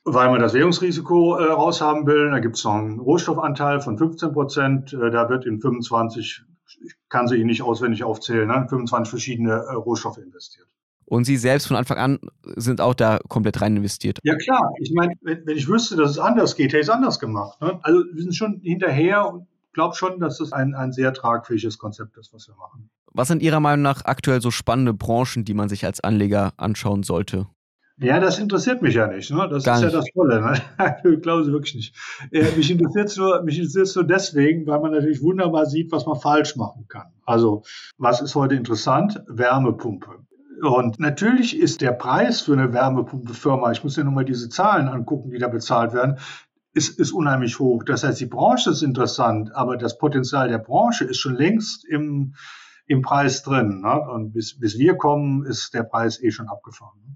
weil 0.03 0.31
man 0.31 0.41
das 0.41 0.55
Währungsrisiko 0.55 1.37
äh, 1.37 1.51
raushaben 1.51 2.07
will. 2.07 2.31
Da 2.31 2.39
gibt 2.39 2.57
es 2.57 2.63
noch 2.63 2.73
einen 2.73 2.99
Rohstoffanteil 2.99 3.79
von 3.79 3.99
15 3.99 4.33
Prozent, 4.33 4.93
äh, 4.93 5.11
da 5.11 5.29
wird 5.29 5.45
in 5.45 5.61
25, 5.61 6.41
ich 6.83 6.95
kann 7.09 7.27
sie 7.27 7.35
Ihnen 7.35 7.45
nicht 7.45 7.61
auswendig 7.61 8.03
aufzählen, 8.03 8.47
ne, 8.47 8.65
25 8.67 9.11
verschiedene 9.11 9.51
äh, 9.51 9.75
Rohstoffe 9.75 10.17
investiert. 10.17 10.67
Und 11.05 11.25
Sie 11.25 11.37
selbst 11.37 11.67
von 11.67 11.77
Anfang 11.77 11.99
an 11.99 12.19
sind 12.55 12.81
auch 12.81 12.95
da 12.95 13.19
komplett 13.29 13.61
rein 13.61 13.77
investiert. 13.77 14.17
Ja 14.23 14.35
klar, 14.35 14.73
ich 14.79 14.91
meine, 14.95 15.13
wenn, 15.21 15.45
wenn, 15.45 15.57
ich 15.57 15.67
wüsste, 15.67 15.95
dass 15.95 16.09
es 16.09 16.17
anders 16.17 16.55
geht, 16.55 16.69
hätte 16.69 16.79
ich 16.79 16.87
es 16.87 16.89
anders 16.89 17.19
gemacht. 17.19 17.61
Ne? 17.61 17.79
Also 17.83 18.03
wir 18.11 18.23
sind 18.23 18.35
schon 18.35 18.61
hinterher 18.63 19.31
und 19.31 19.47
glaube 19.73 19.95
schon, 19.95 20.19
dass 20.19 20.39
es 20.39 20.53
ein, 20.53 20.75
ein 20.75 20.91
sehr 20.91 21.13
tragfähiges 21.13 21.77
Konzept 21.77 22.17
ist, 22.17 22.33
was 22.33 22.47
wir 22.47 22.55
machen. 22.55 22.89
Was 23.13 23.27
sind 23.27 23.41
Ihrer 23.43 23.59
Meinung 23.59 23.83
nach 23.83 24.05
aktuell 24.05 24.41
so 24.41 24.49
spannende 24.51 24.93
Branchen, 24.93 25.45
die 25.45 25.53
man 25.53 25.69
sich 25.69 25.85
als 25.85 26.03
Anleger 26.03 26.53
anschauen 26.57 27.03
sollte? 27.03 27.47
Ja, 27.97 28.19
das 28.19 28.39
interessiert 28.39 28.81
mich 28.81 28.95
ja 28.95 29.07
nicht. 29.07 29.29
Ne? 29.29 29.47
Das 29.49 29.63
Gar 29.63 29.75
ist 29.75 29.83
nicht. 29.83 29.93
ja 29.93 29.99
das 29.99 30.09
Tolle. 30.13 30.41
Ne? 30.41 31.19
Glaube 31.21 31.41
ich 31.45 31.47
wirklich 31.51 31.75
nicht. 31.75 31.95
Äh, 32.31 32.55
mich 32.55 32.71
interessiert 32.71 33.09
es 33.09 33.17
nur, 33.17 33.43
mich 33.43 33.59
interessiert 33.59 33.95
nur 33.95 34.05
deswegen, 34.05 34.65
weil 34.65 34.79
man 34.79 34.91
natürlich 34.91 35.21
wunderbar 35.21 35.67
sieht, 35.67 35.91
was 35.91 36.05
man 36.07 36.19
falsch 36.19 36.55
machen 36.55 36.87
kann. 36.87 37.13
Also, 37.25 37.63
was 37.97 38.19
ist 38.21 38.33
heute 38.33 38.55
interessant? 38.55 39.21
Wärmepumpe. 39.27 40.25
Und 40.63 40.99
natürlich 40.99 41.57
ist 41.57 41.81
der 41.81 41.91
Preis 41.91 42.41
für 42.41 42.53
eine 42.53 42.73
Wärmepumpefirma, 42.73 43.71
ich 43.71 43.83
muss 43.83 43.95
ja 43.95 44.03
nochmal 44.03 44.25
diese 44.25 44.49
Zahlen 44.49 44.87
angucken, 44.87 45.29
die 45.29 45.37
da 45.37 45.47
bezahlt 45.47 45.93
werden, 45.93 46.17
ist, 46.73 46.99
ist 46.99 47.11
unheimlich 47.11 47.59
hoch. 47.59 47.83
Das 47.83 48.03
heißt, 48.03 48.19
die 48.19 48.25
Branche 48.25 48.71
ist 48.71 48.81
interessant, 48.81 49.55
aber 49.55 49.77
das 49.77 49.97
Potenzial 49.97 50.49
der 50.49 50.57
Branche 50.57 51.05
ist 51.05 51.19
schon 51.19 51.35
längst 51.35 51.85
im, 51.85 52.35
im 52.87 53.01
Preis 53.01 53.43
drin. 53.43 53.81
Ne? 53.81 54.01
Und 54.01 54.33
bis, 54.33 54.59
bis 54.59 54.77
wir 54.77 54.95
kommen, 54.95 55.45
ist 55.45 55.73
der 55.73 55.83
Preis 55.83 56.21
eh 56.21 56.31
schon 56.31 56.47
abgefahren. 56.47 56.99
Ne? 57.05 57.15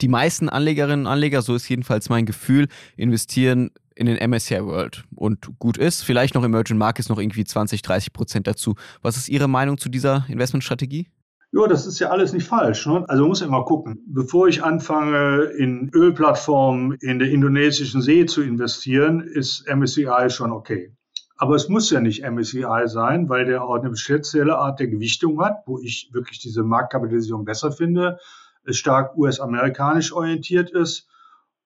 Die 0.00 0.08
meisten 0.08 0.48
Anlegerinnen 0.48 1.06
und 1.06 1.12
Anleger, 1.12 1.42
so 1.42 1.54
ist 1.54 1.68
jedenfalls 1.68 2.08
mein 2.08 2.26
Gefühl, 2.26 2.68
investieren 2.96 3.70
in 3.94 4.06
den 4.06 4.30
MSCI 4.30 4.64
World. 4.64 5.04
Und 5.14 5.58
gut 5.58 5.76
ist, 5.76 6.02
vielleicht 6.02 6.34
noch 6.34 6.42
Emerging 6.42 6.78
Markets 6.78 7.08
noch 7.08 7.18
irgendwie 7.18 7.44
20, 7.44 7.82
30 7.82 8.12
Prozent 8.12 8.46
dazu. 8.46 8.74
Was 9.02 9.16
ist 9.16 9.28
Ihre 9.28 9.48
Meinung 9.48 9.78
zu 9.78 9.88
dieser 9.88 10.26
Investmentstrategie? 10.28 11.08
Ja, 11.56 11.68
das 11.68 11.86
ist 11.86 12.00
ja 12.00 12.10
alles 12.10 12.32
nicht 12.32 12.48
falsch. 12.48 12.84
Ne? 12.84 13.04
Also 13.08 13.28
muss 13.28 13.40
immer 13.40 13.64
gucken. 13.64 14.02
Bevor 14.08 14.48
ich 14.48 14.64
anfange, 14.64 15.44
in 15.56 15.88
Ölplattformen 15.94 16.98
in 17.00 17.20
der 17.20 17.30
indonesischen 17.30 18.02
See 18.02 18.26
zu 18.26 18.42
investieren, 18.42 19.20
ist 19.20 19.64
MSCI 19.72 20.30
schon 20.30 20.50
okay. 20.50 20.96
Aber 21.36 21.54
es 21.54 21.68
muss 21.68 21.90
ja 21.90 22.00
nicht 22.00 22.28
MSCI 22.28 22.86
sein, 22.86 23.28
weil 23.28 23.44
der 23.44 23.62
auch 23.62 23.76
eine 23.76 23.96
spezielle 23.96 24.58
Art 24.58 24.80
der 24.80 24.88
Gewichtung 24.88 25.40
hat, 25.44 25.62
wo 25.66 25.78
ich 25.78 26.10
wirklich 26.12 26.40
diese 26.40 26.64
Marktkapitalisierung 26.64 27.44
besser 27.44 27.70
finde, 27.70 28.18
es 28.64 28.76
stark 28.76 29.16
US-amerikanisch 29.16 30.12
orientiert 30.12 30.72
ist 30.72 31.08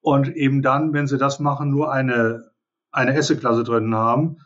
und 0.03 0.29
eben 0.37 0.61
dann, 0.61 0.93
wenn 0.93 1.07
sie 1.07 1.17
das 1.17 1.41
machen, 1.41 1.71
nur 1.71 1.91
eine, 1.91 2.51
eine 2.91 3.17
Asset-Klasse 3.17 3.65
drin 3.65 3.95
haben. 3.95 4.37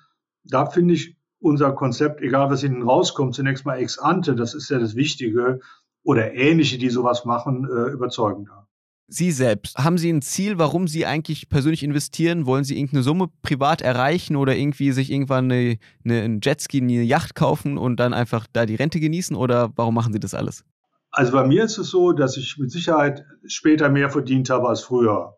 Da 0.45 0.67
finde 0.67 0.95
ich 0.95 1.17
unser 1.43 1.73
Konzept, 1.73 2.21
egal 2.23 2.51
was 2.51 2.63
hinten 2.63 2.83
rauskommt, 2.83 3.35
zunächst 3.35 3.67
mal 3.67 3.77
ex 3.77 3.99
ante, 3.99 4.35
das 4.35 4.55
ist 4.55 4.71
ja 4.71 4.79
das 4.79 4.95
Wichtige, 4.95 5.61
oder 6.05 6.35
ähnliche, 6.35 6.79
die 6.79 6.91
sowas 6.91 7.25
machen, 7.25 7.65
äh, 7.65 7.91
überzeugender. 7.93 8.67
Sie 9.09 9.31
selbst, 9.31 9.77
haben 9.77 9.99
Sie 9.99 10.11
ein 10.11 10.23
Ziel, 10.23 10.59
warum 10.59 10.89
Sie 10.89 11.05
eigentlich 11.05 11.51
persönlich 11.51 11.83
investieren? 11.83 12.47
Wollen 12.47 12.65
Sie 12.65 12.77
irgendeine 12.77 13.03
Summe 13.03 13.29
privat 13.43 13.83
erreichen 13.83 14.37
oder 14.37 14.57
irgendwie 14.57 14.91
sich 14.93 15.13
irgendwann 15.13 15.53
eine, 15.53 15.77
eine, 16.05 16.23
ein 16.23 16.41
Jetski, 16.43 16.81
eine 16.81 17.03
Yacht 17.03 17.35
kaufen 17.35 17.77
und 17.77 18.01
dann 18.01 18.15
einfach 18.15 18.47
da 18.53 18.65
die 18.65 18.75
Rente 18.75 19.01
genießen? 19.01 19.37
Oder 19.37 19.71
warum 19.77 19.95
machen 19.95 20.15
Sie 20.15 20.21
das 20.21 20.33
alles? 20.33 20.65
Also 21.11 21.33
bei 21.33 21.47
mir 21.47 21.65
ist 21.65 21.77
es 21.77 21.91
so, 21.91 22.13
dass 22.13 22.39
ich 22.39 22.57
mit 22.57 22.71
Sicherheit 22.71 23.27
später 23.45 23.91
mehr 23.91 24.09
verdient 24.09 24.49
habe 24.49 24.69
als 24.69 24.81
früher. 24.81 25.37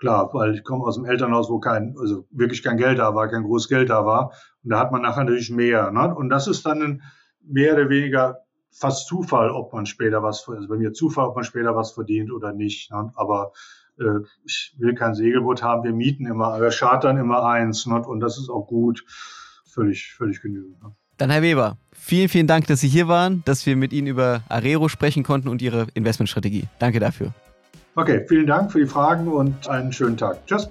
Klar, 0.00 0.30
weil 0.32 0.54
ich 0.54 0.64
komme 0.64 0.84
aus 0.84 0.96
einem 0.96 1.04
Elternhaus, 1.04 1.50
wo 1.50 1.60
kein, 1.60 1.94
also 2.00 2.26
wirklich 2.30 2.62
kein 2.62 2.78
Geld 2.78 2.98
da 2.98 3.14
war, 3.14 3.28
kein 3.28 3.42
großes 3.42 3.68
Geld 3.68 3.90
da 3.90 4.06
war. 4.06 4.32
Und 4.64 4.70
da 4.70 4.78
hat 4.80 4.92
man 4.92 5.02
nachher 5.02 5.24
natürlich 5.24 5.50
mehr. 5.50 5.90
Ne? 5.90 6.14
Und 6.14 6.30
das 6.30 6.48
ist 6.48 6.64
dann 6.64 6.82
ein, 6.82 7.02
mehr 7.42 7.74
oder 7.74 7.90
weniger 7.90 8.38
fast 8.70 9.06
Zufall, 9.06 9.50
ob 9.50 9.74
man 9.74 9.84
später 9.84 10.22
was, 10.22 10.48
also 10.48 10.68
bei 10.68 10.76
mir 10.76 10.94
Zufall, 10.94 11.26
ob 11.26 11.36
man 11.36 11.44
später 11.44 11.76
was 11.76 11.92
verdient 11.92 12.32
oder 12.32 12.54
nicht. 12.54 12.90
Ne? 12.90 13.12
Aber 13.14 13.52
äh, 13.98 14.20
ich 14.44 14.74
will 14.78 14.94
kein 14.94 15.14
Segelboot 15.14 15.62
haben, 15.62 15.84
wir 15.84 15.92
mieten 15.92 16.24
immer, 16.24 16.58
wir 16.58 16.70
chartern 16.70 17.18
immer 17.18 17.44
eins. 17.44 17.84
Ne? 17.84 18.02
Und 18.02 18.20
das 18.20 18.38
ist 18.38 18.48
auch 18.48 18.66
gut. 18.66 19.04
Völlig, 19.66 20.14
völlig 20.14 20.40
genügend. 20.40 20.82
Ne? 20.82 20.92
Dann 21.18 21.28
Herr 21.28 21.42
Weber, 21.42 21.76
vielen, 21.92 22.30
vielen 22.30 22.46
Dank, 22.46 22.66
dass 22.68 22.80
Sie 22.80 22.88
hier 22.88 23.06
waren, 23.06 23.42
dass 23.44 23.66
wir 23.66 23.76
mit 23.76 23.92
Ihnen 23.92 24.06
über 24.06 24.44
Arero 24.48 24.88
sprechen 24.88 25.24
konnten 25.24 25.48
und 25.48 25.60
Ihre 25.60 25.88
Investmentstrategie. 25.92 26.68
Danke 26.78 27.00
dafür. 27.00 27.34
Okay, 28.00 28.24
vielen 28.26 28.46
Dank 28.46 28.72
für 28.72 28.78
die 28.78 28.86
Fragen 28.86 29.28
und 29.28 29.68
einen 29.68 29.92
schönen 29.92 30.16
Tag. 30.16 30.38
Tschüss. 30.46 30.70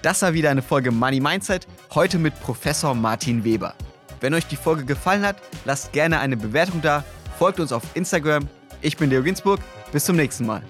Das 0.00 0.22
war 0.22 0.32
wieder 0.32 0.48
eine 0.48 0.62
Folge 0.62 0.90
Money 0.90 1.20
Mindset, 1.20 1.66
heute 1.94 2.18
mit 2.18 2.32
Professor 2.40 2.94
Martin 2.94 3.44
Weber. 3.44 3.74
Wenn 4.22 4.32
euch 4.32 4.46
die 4.46 4.56
Folge 4.56 4.86
gefallen 4.86 5.22
hat, 5.22 5.36
lasst 5.66 5.92
gerne 5.92 6.18
eine 6.18 6.38
Bewertung 6.38 6.80
da, 6.80 7.04
folgt 7.38 7.60
uns 7.60 7.72
auf 7.72 7.82
Instagram. 7.92 8.48
Ich 8.80 8.96
bin 8.96 9.10
Leo 9.10 9.22
Ginsburg, 9.22 9.60
bis 9.92 10.06
zum 10.06 10.16
nächsten 10.16 10.46
Mal. 10.46 10.62